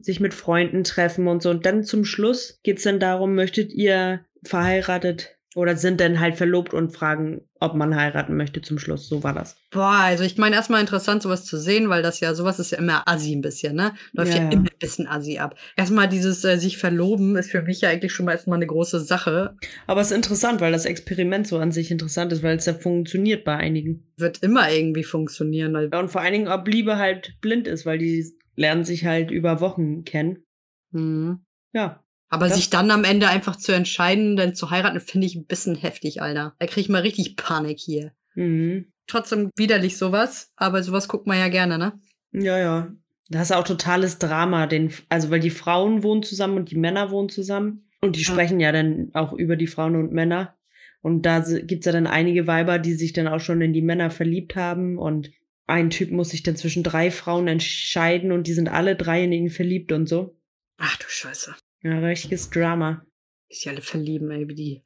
sich 0.00 0.20
mit 0.20 0.34
Freunden 0.34 0.84
treffen 0.84 1.28
und 1.28 1.42
so. 1.42 1.50
Und 1.50 1.66
dann 1.66 1.84
zum 1.84 2.04
Schluss 2.04 2.60
geht's 2.62 2.82
dann 2.82 3.00
darum, 3.00 3.34
möchtet 3.34 3.72
ihr 3.72 4.24
verheiratet 4.42 5.36
oder 5.54 5.76
sind 5.76 6.00
dann 6.00 6.18
halt 6.20 6.36
verlobt 6.36 6.72
und 6.72 6.92
fragen, 6.94 7.42
ob 7.60 7.74
man 7.74 7.94
heiraten 7.94 8.36
möchte 8.36 8.62
zum 8.62 8.78
Schluss. 8.78 9.08
So 9.08 9.22
war 9.22 9.34
das. 9.34 9.56
Boah, 9.70 9.98
also 10.00 10.24
ich 10.24 10.38
meine 10.38 10.56
erstmal 10.56 10.80
interessant, 10.80 11.22
sowas 11.22 11.44
zu 11.44 11.58
sehen, 11.58 11.88
weil 11.88 12.02
das 12.02 12.20
ja, 12.20 12.34
sowas 12.34 12.58
ist 12.58 12.72
ja 12.72 12.78
immer 12.78 13.06
assi 13.06 13.34
ein 13.34 13.40
bisschen, 13.42 13.76
ne? 13.76 13.92
Läuft 14.12 14.34
ja, 14.34 14.42
Ja, 14.42 14.50
immer 14.50 14.62
ein 14.70 14.78
bisschen 14.78 15.06
assi 15.06 15.38
ab. 15.38 15.56
Erstmal 15.76 16.08
dieses 16.08 16.44
äh, 16.44 16.56
sich 16.56 16.78
verloben 16.78 17.36
ist 17.36 17.50
für 17.50 17.62
mich 17.62 17.82
ja 17.82 17.90
eigentlich 17.90 18.12
schon 18.12 18.26
mal 18.26 18.32
erstmal 18.32 18.56
eine 18.58 18.66
große 18.66 19.00
Sache. 19.00 19.56
Aber 19.86 20.00
es 20.00 20.10
ist 20.10 20.16
interessant, 20.16 20.60
weil 20.60 20.72
das 20.72 20.86
Experiment 20.86 21.46
so 21.46 21.58
an 21.58 21.72
sich 21.72 21.90
interessant 21.90 22.32
ist, 22.32 22.42
weil 22.42 22.56
es 22.56 22.66
ja 22.66 22.74
funktioniert 22.74 23.44
bei 23.44 23.56
einigen. 23.56 24.04
Wird 24.16 24.42
immer 24.42 24.70
irgendwie 24.70 25.04
funktionieren. 25.04 25.72
Weil, 25.74 25.90
Ja, 25.92 26.00
Und 26.00 26.10
vor 26.10 26.20
allen 26.22 26.32
Dingen, 26.32 26.48
ob 26.48 26.66
Liebe 26.66 26.96
halt 26.96 27.34
blind 27.40 27.68
ist, 27.68 27.86
weil 27.86 27.98
die 27.98 28.26
lernen 28.56 28.84
sich 28.84 29.04
halt 29.04 29.30
über 29.30 29.60
Wochen 29.60 30.04
kennen. 30.04 30.44
hm. 30.92 31.40
Ja. 31.74 32.01
Aber 32.32 32.46
Das- 32.48 32.56
sich 32.56 32.70
dann 32.70 32.90
am 32.90 33.04
Ende 33.04 33.28
einfach 33.28 33.56
zu 33.56 33.72
entscheiden, 33.72 34.36
dann 34.36 34.54
zu 34.54 34.70
heiraten, 34.70 34.98
finde 35.00 35.26
ich 35.26 35.34
ein 35.36 35.44
bisschen 35.44 35.74
heftig, 35.76 36.22
Alter. 36.22 36.54
Da 36.58 36.66
kriege 36.66 36.80
ich 36.80 36.88
mal 36.88 37.02
richtig 37.02 37.36
Panik 37.36 37.78
hier. 37.78 38.12
Mhm. 38.34 38.86
Trotzdem 39.06 39.50
widerlich 39.56 39.98
sowas, 39.98 40.50
aber 40.56 40.82
sowas 40.82 41.08
guckt 41.08 41.26
man 41.26 41.38
ja 41.38 41.48
gerne, 41.48 41.76
ne? 41.76 42.00
Ja, 42.32 42.58
ja. 42.58 42.90
Das 43.28 43.50
ist 43.50 43.52
auch 43.56 43.64
totales 43.64 44.18
Drama, 44.18 44.66
den, 44.66 44.90
also 45.10 45.30
weil 45.30 45.40
die 45.40 45.50
Frauen 45.50 46.02
wohnen 46.02 46.22
zusammen 46.22 46.56
und 46.56 46.70
die 46.70 46.76
Männer 46.78 47.10
wohnen 47.10 47.28
zusammen. 47.28 47.88
Und 48.00 48.16
die 48.16 48.22
Ja. 48.22 48.32
sprechen 48.32 48.60
ja 48.60 48.72
dann 48.72 49.10
auch 49.12 49.34
über 49.34 49.56
die 49.56 49.66
Frauen 49.66 49.96
und 49.96 50.12
Männer. 50.12 50.56
Und 51.02 51.26
da 51.26 51.42
si- 51.42 51.62
gibt's 51.62 51.84
ja 51.84 51.92
dann 51.92 52.06
einige 52.06 52.46
Weiber, 52.46 52.78
die 52.78 52.94
sich 52.94 53.12
dann 53.12 53.28
auch 53.28 53.40
schon 53.40 53.60
in 53.60 53.74
die 53.74 53.82
Männer 53.82 54.10
verliebt 54.10 54.56
haben. 54.56 54.96
Und 54.96 55.30
ein 55.66 55.90
Typ 55.90 56.10
muss 56.10 56.30
sich 56.30 56.42
dann 56.42 56.56
zwischen 56.56 56.82
drei 56.82 57.10
Frauen 57.10 57.46
entscheiden 57.48 58.32
und 58.32 58.46
die 58.46 58.54
sind 58.54 58.68
alle 58.70 58.96
drei 58.96 59.22
in 59.24 59.32
ihn 59.32 59.50
verliebt 59.50 59.92
und 59.92 60.08
so. 60.08 60.34
Ach 60.78 60.96
du 60.96 61.04
Scheiße. 61.08 61.54
Ja, 61.82 61.98
richtiges 61.98 62.48
Drama. 62.50 63.04
Die 63.50 63.56
sich 63.56 63.68
alle 63.68 63.82
verlieben, 63.82 64.30
ey, 64.30 64.46
wie 64.48 64.54
die 64.54 64.84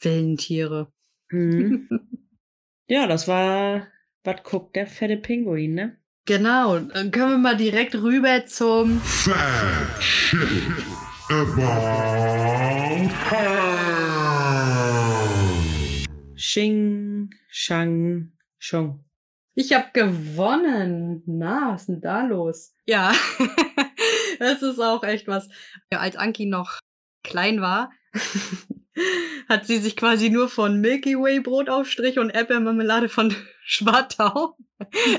wilden 0.00 0.36
Tiere. 0.36 0.92
Mhm. 1.30 1.88
ja, 2.88 3.06
das 3.06 3.28
war, 3.28 3.86
was 4.24 4.42
guckt 4.42 4.74
der 4.76 4.86
fette 4.86 5.18
Pinguin, 5.18 5.74
ne? 5.74 5.98
Genau, 6.24 6.78
dann 6.78 7.10
können 7.10 7.30
wir 7.32 7.38
mal 7.38 7.56
direkt 7.56 7.94
rüber 7.94 8.44
zum 8.46 9.00
Fact 9.00 10.02
Shit 10.02 10.38
About 11.30 11.60
Her. 13.30 13.88
Xing, 16.36 17.30
Shang, 17.50 18.32
Shong. 18.58 19.04
Ich 19.54 19.72
hab 19.72 19.92
gewonnen. 19.92 21.22
Na, 21.26 21.72
was 21.72 21.82
ist 21.82 21.88
denn 21.88 22.00
da 22.00 22.24
los? 22.24 22.72
Ja, 22.86 23.12
das 24.40 24.62
ist 24.62 24.80
auch 24.80 25.02
echt 25.02 25.26
was. 25.26 25.48
Ja, 25.92 26.00
als 26.00 26.16
Anki 26.16 26.46
noch 26.46 26.78
klein 27.22 27.60
war, 27.60 27.92
hat 29.48 29.66
sie 29.66 29.78
sich 29.78 29.96
quasi 29.96 30.30
nur 30.30 30.48
von 30.48 30.80
Milky 30.80 31.14
Way 31.16 31.40
Brotaufstrich 31.40 32.18
und 32.18 32.30
Erdbeermarmelade 32.30 33.08
von 33.08 33.34
Schwartau 33.64 34.56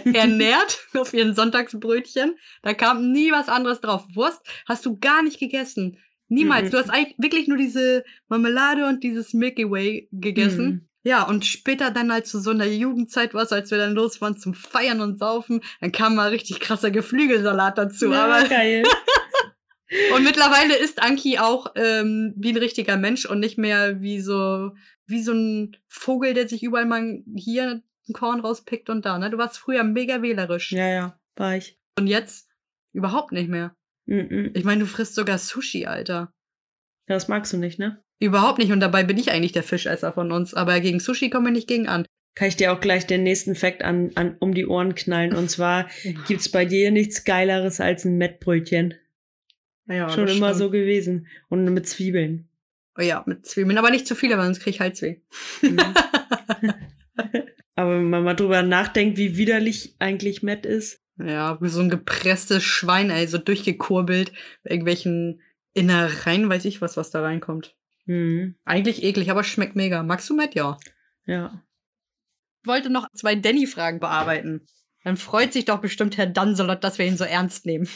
ernährt 0.06 0.80
auf 0.96 1.14
ihren 1.14 1.36
Sonntagsbrötchen. 1.36 2.38
Da 2.62 2.74
kam 2.74 3.12
nie 3.12 3.32
was 3.32 3.50
anderes 3.50 3.82
drauf. 3.82 4.06
Wurst 4.14 4.42
hast 4.68 4.86
du 4.86 4.98
gar 4.98 5.22
nicht 5.22 5.40
gegessen. 5.40 5.98
Niemals. 6.30 6.68
Mhm. 6.68 6.72
Du 6.72 6.78
hast 6.78 6.90
eigentlich 6.90 7.16
wirklich 7.18 7.48
nur 7.48 7.58
diese 7.58 8.04
Marmelade 8.28 8.88
und 8.88 9.04
dieses 9.04 9.34
Milky 9.34 9.70
Way 9.70 10.10
gegessen. 10.12 10.66
Mhm. 10.66 10.89
Ja, 11.04 11.24
und 11.24 11.46
später 11.46 11.92
dann, 11.92 12.12
als 12.12 12.32
du 12.32 12.40
so 12.40 12.52
in 12.52 12.60
der 12.60 12.76
Jugendzeit 12.76 13.34
warst, 13.34 13.54
als 13.54 13.72
wir 13.72 13.78
dann 13.78 13.94
los 13.94 14.20
waren 14.20 14.38
zum 14.38 14.54
Feiern 14.54 15.00
und 15.00 15.18
Saufen, 15.18 15.62
dann 15.80 15.92
kam 15.94 16.16
mal 16.16 16.30
richtig 16.30 16.60
krasser 16.60 16.92
Geflügelsalat 16.92 17.78
dazu. 17.78 18.12
Ja, 18.12 18.26
Aber 18.26 18.48
geil. 18.50 18.84
und 20.16 20.24
mittlerweile 20.24 20.76
ist 20.76 21.02
Anki 21.02 21.40
auch 21.40 21.72
ähm, 21.76 22.34
wie 22.38 22.50
ein 22.52 22.58
richtiger 22.58 22.98
Mensch 22.98 23.26
und 23.26 23.40
nicht 23.40 23.58
mehr 23.58 24.02
wie 24.02 24.20
so 24.20 24.72
wie 25.08 25.24
so 25.24 25.32
ein 25.34 25.76
Vogel, 25.88 26.34
der 26.36 26.48
sich 26.48 26.62
überall 26.64 26.86
mal 26.86 27.24
hier 27.36 27.82
ein 28.08 28.14
Korn 28.14 28.42
rauspickt 28.42 28.90
und 28.90 29.06
da. 29.06 29.18
Ne? 29.18 29.30
Du 29.32 29.38
warst 29.38 29.58
früher 29.58 29.84
mega 29.84 30.22
wählerisch 30.22 30.72
Ja, 30.72 30.88
ja, 30.88 31.20
war 31.36 31.56
ich. 31.56 31.80
und 31.98 32.08
jetzt 32.08 32.48
überhaupt 32.94 33.32
nicht 33.32 33.50
mehr. 33.50 33.76
Mhm. 34.06 34.52
Ich 34.54 34.64
meine, 34.66 34.82
du 34.82 34.86
frisst 34.86 35.16
sogar 35.16 35.38
Sushi, 35.38 35.86
Alter. 35.88 36.32
Das 37.08 37.28
magst 37.28 37.54
du 37.54 37.58
nicht, 37.58 37.80
ne? 37.80 38.04
Überhaupt 38.20 38.60
nicht 38.60 38.72
und 38.72 38.82
dabei 38.82 39.04
bin 39.04 39.18
ich 39.18 39.32
eigentlich 39.32 39.54
der 39.54 39.64
Fischesser 39.64 40.12
von 40.12 40.32
uns. 40.32 40.54
Aber 40.54 40.80
gegen 40.82 41.00
Sushi 41.00 41.30
kommen 41.30 41.46
wir 41.48 41.54
nicht 41.54 41.68
gegen 41.68 41.88
an. 41.88 42.06
Kann 42.36 42.48
ich 42.50 42.58
dir 42.58 42.72
auch 42.74 42.80
gleich 42.80 43.08
den 43.08 43.24
nächsten 43.24 43.56
Fact 43.56 43.82
an, 43.84 44.12
an, 44.16 44.36
um 44.40 44.54
die 44.54 44.68
Ohren 44.68 44.96
knallen. 44.96 45.34
Und 45.34 45.50
zwar 45.50 45.90
gibt's 46.28 46.50
bei 46.50 46.66
dir 46.66 46.92
nichts 46.92 47.24
Geileres 47.24 47.80
als 47.80 48.06
ein 48.06 48.18
Mettbrötchen. 48.18 48.96
Ja, 49.88 50.10
Schon 50.10 50.28
immer 50.28 50.50
stimmt. 50.50 50.58
so 50.58 50.70
gewesen. 50.70 51.28
Und 51.48 51.66
mit 51.66 51.88
Zwiebeln. 51.88 52.48
Oh 52.98 53.02
ja, 53.02 53.24
mit 53.26 53.46
Zwiebeln, 53.46 53.78
aber 53.78 53.90
nicht 53.90 54.06
zu 54.06 54.16
viele, 54.16 54.38
weil 54.38 54.46
sonst 54.46 54.60
krieg 54.60 54.76
ich 54.76 54.82
Halsweh. 54.82 55.18
Mhm. 55.62 55.80
Aber 57.76 57.96
wenn 57.96 58.10
man 58.10 58.26
mal 58.26 58.34
drüber 58.34 58.62
nachdenkt, 58.62 59.18
wie 59.18 59.38
widerlich 59.38 59.96
eigentlich 60.00 60.44
Mett 60.44 60.66
ist. 60.66 61.02
Ja, 61.18 61.62
wie 61.62 61.70
so 61.70 61.80
ein 61.80 61.90
gepresstes 61.90 62.62
Schwein, 62.62 63.10
ey, 63.10 63.26
so 63.26 63.38
durchgekurbelt, 63.38 64.34
irgendwelchen 64.66 65.42
Innereien, 65.74 66.50
weiß 66.50 66.66
ich 66.66 66.82
was, 66.82 66.98
was 66.98 67.10
da 67.10 67.22
reinkommt. 67.22 67.78
Mhm. 68.10 68.56
Eigentlich 68.66 69.04
eklig, 69.04 69.30
aber 69.30 69.44
schmeckt 69.44 69.76
mega. 69.76 70.02
Magst 70.02 70.28
du 70.32 70.36
mit? 70.36 70.56
Ja. 70.56 70.80
Ja. 71.28 71.64
Ich 72.64 72.68
wollte 72.68 72.90
noch 72.90 73.08
zwei 73.14 73.36
Danny-Fragen 73.36 74.00
bearbeiten. 74.00 74.66
Dann 75.04 75.16
freut 75.16 75.54
sich 75.54 75.66
doch 75.66 75.80
bestimmt 75.80 76.18
Herr 76.18 76.26
Danselot, 76.26 76.84
dass 76.84 76.98
wir 76.98 77.06
ihn 77.06 77.18
so 77.18 77.24
ernst 77.24 77.68
nehmen. 77.68 77.88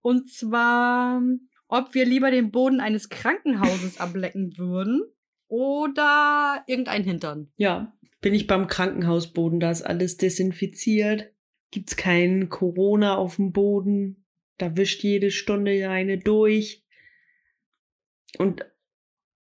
Und 0.00 0.30
zwar, 0.32 1.20
ob 1.68 1.92
wir 1.92 2.06
lieber 2.06 2.30
den 2.30 2.50
Boden 2.50 2.80
eines 2.80 3.10
Krankenhauses 3.10 4.00
ablecken 4.00 4.56
würden 4.56 5.02
oder 5.48 6.64
irgendein 6.66 7.04
Hintern. 7.04 7.52
Ja. 7.56 7.92
Bin 8.22 8.32
ich 8.32 8.46
beim 8.46 8.68
Krankenhausboden, 8.68 9.60
da 9.60 9.70
ist 9.70 9.82
alles 9.82 10.16
desinfiziert. 10.16 11.30
Gibt's 11.70 11.96
kein 11.96 12.48
Corona 12.48 13.16
auf 13.16 13.36
dem 13.36 13.52
Boden. 13.52 14.24
Da 14.56 14.78
wischt 14.78 15.02
jede 15.04 15.30
Stunde 15.30 15.90
eine 15.90 16.16
durch. 16.16 16.82
Und 18.38 18.64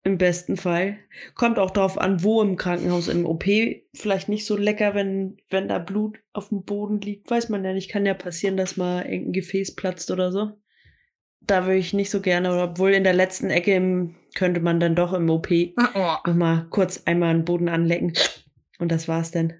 im 0.05 0.19
besten 0.19 0.55
Fall. 0.55 0.99
Kommt 1.33 1.57
auch 1.57 1.71
drauf 1.71 1.97
an, 1.97 2.23
wo 2.23 2.41
im 2.43 2.57
Krankenhaus, 2.57 3.07
im 3.07 3.25
OP. 3.25 3.43
Vielleicht 3.93 4.29
nicht 4.29 4.45
so 4.45 4.55
lecker, 4.55 4.93
wenn, 4.93 5.37
wenn 5.49 5.67
da 5.67 5.79
Blut 5.79 6.19
auf 6.31 6.49
dem 6.49 6.63
Boden 6.63 7.01
liegt. 7.01 7.29
Weiß 7.29 7.49
man 7.49 7.65
ja 7.65 7.73
nicht. 7.73 7.89
Kann 7.89 8.05
ja 8.05 8.13
passieren, 8.13 8.55
dass 8.55 8.77
mal 8.77 9.01
irgendein 9.01 9.33
Gefäß 9.33 9.75
platzt 9.75 10.11
oder 10.11 10.31
so. 10.31 10.51
Da 11.41 11.65
würde 11.65 11.79
ich 11.79 11.93
nicht 11.93 12.11
so 12.11 12.21
gerne, 12.21 12.51
obwohl 12.61 12.91
in 12.91 13.03
der 13.03 13.13
letzten 13.13 13.49
Ecke 13.49 13.73
im, 13.75 14.15
könnte 14.35 14.59
man 14.61 14.79
dann 14.79 14.95
doch 14.95 15.11
im 15.13 15.29
OP 15.29 15.49
Oh. 15.51 16.15
nochmal 16.25 16.67
kurz 16.69 17.01
einmal 17.05 17.33
den 17.33 17.45
Boden 17.45 17.67
anlecken. 17.67 18.13
Und 18.77 18.91
das 18.91 19.07
war's 19.07 19.31
dann. 19.31 19.53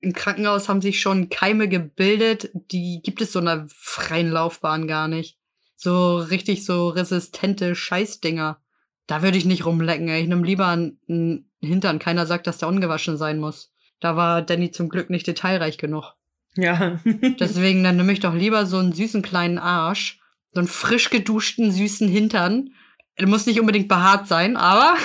Im 0.00 0.12
Krankenhaus 0.12 0.68
haben 0.68 0.82
sich 0.82 1.00
schon 1.00 1.30
Keime 1.30 1.66
gebildet, 1.68 2.50
die 2.54 3.00
gibt 3.02 3.20
es 3.20 3.32
so 3.32 3.40
in 3.40 3.46
der 3.46 3.66
freien 3.68 4.30
Laufbahn 4.30 4.86
gar 4.86 5.08
nicht. 5.08 5.38
So 5.74 6.18
richtig 6.18 6.64
so 6.64 6.88
resistente 6.88 7.74
Scheißdinger. 7.74 8.60
Da 9.06 9.22
würde 9.22 9.38
ich 9.38 9.44
nicht 9.44 9.66
rumlecken, 9.66 10.08
ey. 10.08 10.22
Ich 10.22 10.28
nehme 10.28 10.46
lieber 10.46 10.68
einen, 10.68 11.50
Hintern. 11.60 11.98
Keiner 11.98 12.26
sagt, 12.26 12.46
dass 12.46 12.58
der 12.58 12.68
ungewaschen 12.68 13.16
sein 13.16 13.38
muss. 13.38 13.72
Da 14.00 14.16
war 14.16 14.42
Danny 14.42 14.70
zum 14.70 14.88
Glück 14.88 15.08
nicht 15.08 15.26
detailreich 15.26 15.78
genug. 15.78 16.14
Ja. 16.56 17.00
Deswegen, 17.40 17.84
dann 17.84 17.96
nehme 17.96 18.12
ich 18.12 18.20
doch 18.20 18.34
lieber 18.34 18.66
so 18.66 18.78
einen 18.78 18.92
süßen 18.92 19.22
kleinen 19.22 19.58
Arsch. 19.58 20.20
So 20.52 20.60
einen 20.60 20.68
frisch 20.68 21.10
geduschten, 21.10 21.72
süßen 21.72 22.08
Hintern. 22.08 22.70
Der 23.18 23.26
muss 23.26 23.46
nicht 23.46 23.60
unbedingt 23.60 23.88
behaart 23.88 24.28
sein, 24.28 24.56
aber 24.56 24.94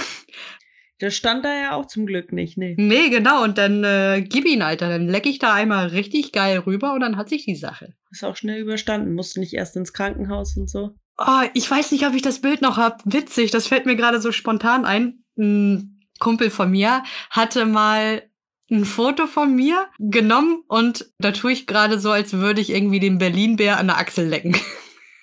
Das 1.00 1.16
stand 1.16 1.46
da 1.46 1.56
ja 1.58 1.76
auch 1.76 1.86
zum 1.86 2.06
Glück 2.06 2.34
nicht, 2.34 2.58
nee. 2.58 2.76
nee, 2.78 3.10
genau. 3.10 3.44
Und 3.44 3.58
dann 3.58 3.86
äh, 3.86 4.22
gib 4.22 4.46
ihn, 4.46 4.62
Alter. 4.62 4.90
Dann 4.90 5.08
lecke 5.08 5.30
ich 5.30 5.40
da 5.40 5.54
einmal 5.54 5.88
richtig 5.88 6.34
geil 6.34 6.60
rüber 6.60 6.94
und 6.94 7.00
dann 7.00 7.16
hat 7.16 7.30
sich 7.30 7.46
die 7.46 7.56
Sache. 7.56 7.96
Ist 8.12 8.26
auch 8.26 8.36
schnell 8.36 8.60
überstanden. 8.60 9.14
Musste 9.14 9.40
nicht 9.40 9.54
erst 9.54 9.78
ins 9.78 9.94
Krankenhaus 9.94 10.58
und 10.58 10.70
so. 10.70 10.96
Oh, 11.20 11.42
ich 11.54 11.70
weiß 11.70 11.92
nicht, 11.92 12.08
ob 12.08 12.14
ich 12.14 12.22
das 12.22 12.40
Bild 12.40 12.62
noch 12.62 12.78
hab. 12.78 13.02
Witzig, 13.04 13.52
das 13.52 13.68
fällt 13.68 13.86
mir 13.86 13.96
gerade 13.96 14.22
so 14.22 14.32
spontan 14.32 14.86
ein. 14.86 15.24
Ein 15.38 16.00
Kumpel 16.20 16.50
von 16.50 16.72
mir 16.72 17.04
hatte 17.30 17.66
mal 17.66 18.24
ein 18.72 18.86
Foto 18.86 19.28
von 19.28 19.54
mir 19.54 19.88
genommen 19.98 20.64
und 20.68 21.12
da 21.18 21.32
tue 21.32 21.52
ich 21.52 21.68
gerade 21.68 22.00
so, 22.00 22.12
als 22.12 22.34
würde 22.34 22.62
ich 22.62 22.70
irgendwie 22.70 23.00
den 23.00 23.18
Berlin-Bär 23.18 23.78
an 23.78 23.88
der 23.88 23.98
Achsel 23.98 24.28
lecken. 24.28 24.56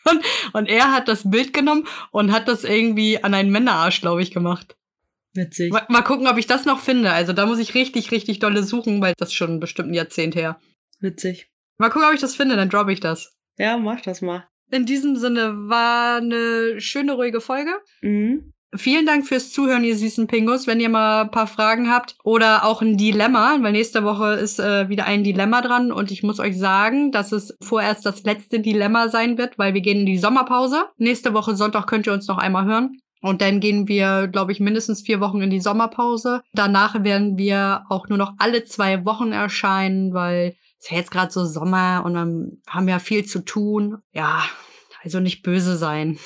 Und, 0.08 0.22
und 0.52 0.68
er 0.68 0.92
hat 0.92 1.08
das 1.08 1.28
Bild 1.28 1.52
genommen 1.52 1.84
und 2.12 2.30
hat 2.30 2.46
das 2.46 2.62
irgendwie 2.62 3.24
an 3.24 3.34
einen 3.34 3.50
Männerarsch, 3.50 4.00
glaube 4.00 4.22
ich, 4.22 4.30
gemacht. 4.30 4.76
Witzig. 5.34 5.72
Mal, 5.72 5.84
mal 5.88 6.02
gucken, 6.02 6.28
ob 6.28 6.38
ich 6.38 6.46
das 6.46 6.64
noch 6.64 6.78
finde. 6.78 7.10
Also 7.10 7.32
da 7.32 7.44
muss 7.44 7.58
ich 7.58 7.74
richtig, 7.74 8.12
richtig 8.12 8.38
dolle 8.38 8.62
suchen, 8.62 9.00
weil 9.00 9.14
das 9.16 9.32
schon 9.32 9.58
bestimmt 9.58 9.90
ein 9.90 9.94
Jahrzehnt 9.94 10.36
her. 10.36 10.60
Witzig. 11.00 11.50
Mal 11.78 11.90
gucken, 11.90 12.06
ob 12.06 12.14
ich 12.14 12.20
das 12.20 12.36
finde, 12.36 12.54
dann 12.54 12.70
droppe 12.70 12.92
ich 12.92 13.00
das. 13.00 13.34
Ja, 13.58 13.76
mach 13.78 14.00
das 14.00 14.22
mal. 14.22 14.46
In 14.70 14.86
diesem 14.86 15.16
Sinne 15.16 15.52
war 15.68 16.16
eine 16.16 16.80
schöne, 16.80 17.12
ruhige 17.12 17.40
Folge. 17.40 17.70
Mhm. 18.02 18.52
Vielen 18.74 19.06
Dank 19.06 19.26
fürs 19.26 19.52
Zuhören, 19.52 19.84
ihr 19.84 19.96
süßen 19.96 20.26
Pingus. 20.26 20.66
Wenn 20.66 20.80
ihr 20.80 20.88
mal 20.88 21.22
ein 21.22 21.30
paar 21.30 21.46
Fragen 21.46 21.90
habt 21.90 22.16
oder 22.24 22.64
auch 22.64 22.82
ein 22.82 22.96
Dilemma, 22.96 23.56
weil 23.60 23.72
nächste 23.72 24.04
Woche 24.04 24.34
ist 24.34 24.58
äh, 24.58 24.88
wieder 24.88 25.06
ein 25.06 25.24
Dilemma 25.24 25.62
dran 25.62 25.92
und 25.92 26.10
ich 26.10 26.22
muss 26.22 26.40
euch 26.40 26.58
sagen, 26.58 27.12
dass 27.12 27.32
es 27.32 27.56
vorerst 27.62 28.04
das 28.04 28.24
letzte 28.24 28.60
Dilemma 28.60 29.08
sein 29.08 29.38
wird, 29.38 29.58
weil 29.58 29.72
wir 29.74 29.80
gehen 29.80 30.00
in 30.00 30.06
die 30.06 30.18
Sommerpause. 30.18 30.86
Nächste 30.98 31.32
Woche 31.32 31.56
Sonntag 31.56 31.86
könnt 31.86 32.06
ihr 32.06 32.12
uns 32.12 32.26
noch 32.26 32.38
einmal 32.38 32.64
hören. 32.66 32.98
Und 33.22 33.40
dann 33.40 33.60
gehen 33.60 33.88
wir, 33.88 34.28
glaube 34.28 34.52
ich, 34.52 34.60
mindestens 34.60 35.02
vier 35.02 35.20
Wochen 35.20 35.40
in 35.40 35.50
die 35.50 35.60
Sommerpause. 35.60 36.42
Danach 36.52 37.02
werden 37.02 37.38
wir 37.38 37.84
auch 37.88 38.08
nur 38.08 38.18
noch 38.18 38.34
alle 38.38 38.64
zwei 38.64 39.04
Wochen 39.04 39.32
erscheinen, 39.32 40.12
weil 40.12 40.54
es 40.80 40.90
ja 40.90 40.96
jetzt 40.96 41.10
gerade 41.10 41.32
so 41.32 41.44
Sommer 41.44 42.02
und 42.04 42.14
dann 42.14 42.62
haben 42.68 42.86
wir 42.86 42.98
viel 43.00 43.24
zu 43.24 43.44
tun. 43.44 43.98
Ja, 44.12 44.44
also 45.02 45.20
nicht 45.20 45.42
böse 45.42 45.76
sein. 45.76 46.18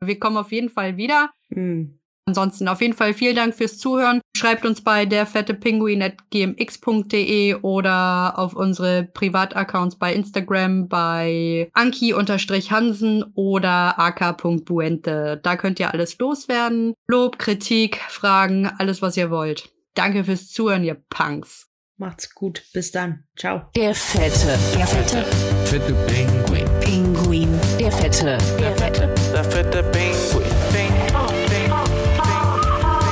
Wir 0.00 0.18
kommen 0.18 0.36
auf 0.36 0.52
jeden 0.52 0.70
Fall 0.70 0.96
wieder. 0.96 1.30
Mhm. 1.48 1.98
Ansonsten 2.28 2.66
auf 2.66 2.80
jeden 2.80 2.94
Fall 2.94 3.14
vielen 3.14 3.36
Dank 3.36 3.54
fürs 3.54 3.78
Zuhören. 3.78 4.20
Schreibt 4.36 4.66
uns 4.66 4.82
bei 4.82 5.06
der 5.06 5.26
fette 5.26 5.54
Pinguin 5.54 6.02
at 6.02 6.28
gmx.de 6.30 7.54
oder 7.62 8.36
auf 8.36 8.54
unsere 8.54 9.04
Privataccounts 9.04 9.96
bei 9.96 10.12
Instagram 10.12 10.88
bei 10.88 11.70
anki-hansen 11.72 13.24
oder 13.34 13.98
ak.buente. 14.00 15.38
Da 15.40 15.56
könnt 15.56 15.78
ihr 15.78 15.92
alles 15.92 16.18
loswerden. 16.18 16.94
Lob, 17.06 17.38
Kritik, 17.38 18.00
Fragen, 18.08 18.66
alles 18.66 19.02
was 19.02 19.16
ihr 19.16 19.30
wollt. 19.30 19.70
Danke 19.94 20.24
fürs 20.24 20.50
Zuhören, 20.50 20.82
ihr 20.82 21.00
Punks. 21.08 21.68
Macht's 21.98 22.34
gut. 22.34 22.62
Bis 22.74 22.92
dann. 22.92 23.24
Ciao. 23.38 23.70
Der 23.74 23.94
fette, 23.94 24.58
der 24.76 24.86
fette 24.86 25.24
Fette 25.64 25.94
Pinguin. 26.06 26.68
Pinguin. 26.80 27.60
Der 27.78 27.90
fette, 27.90 28.36
der 28.58 28.76
fette 28.76 29.14
Der 29.32 29.44
fette 29.44 29.82
Pinguin. 29.82 30.50
Ping, 30.72 30.92
ping, 31.08 31.26
ping. 31.48 31.72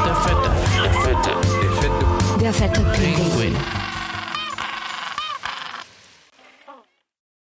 Der 0.05 0.15
fette, 0.17 0.51
der 0.83 0.93
fette, 1.01 1.31
der 1.63 1.73
fette 1.81 2.41
Der 2.43 2.53
fette 2.53 2.81
Pinguin. 2.93 3.55
Pinguin. 3.55 3.74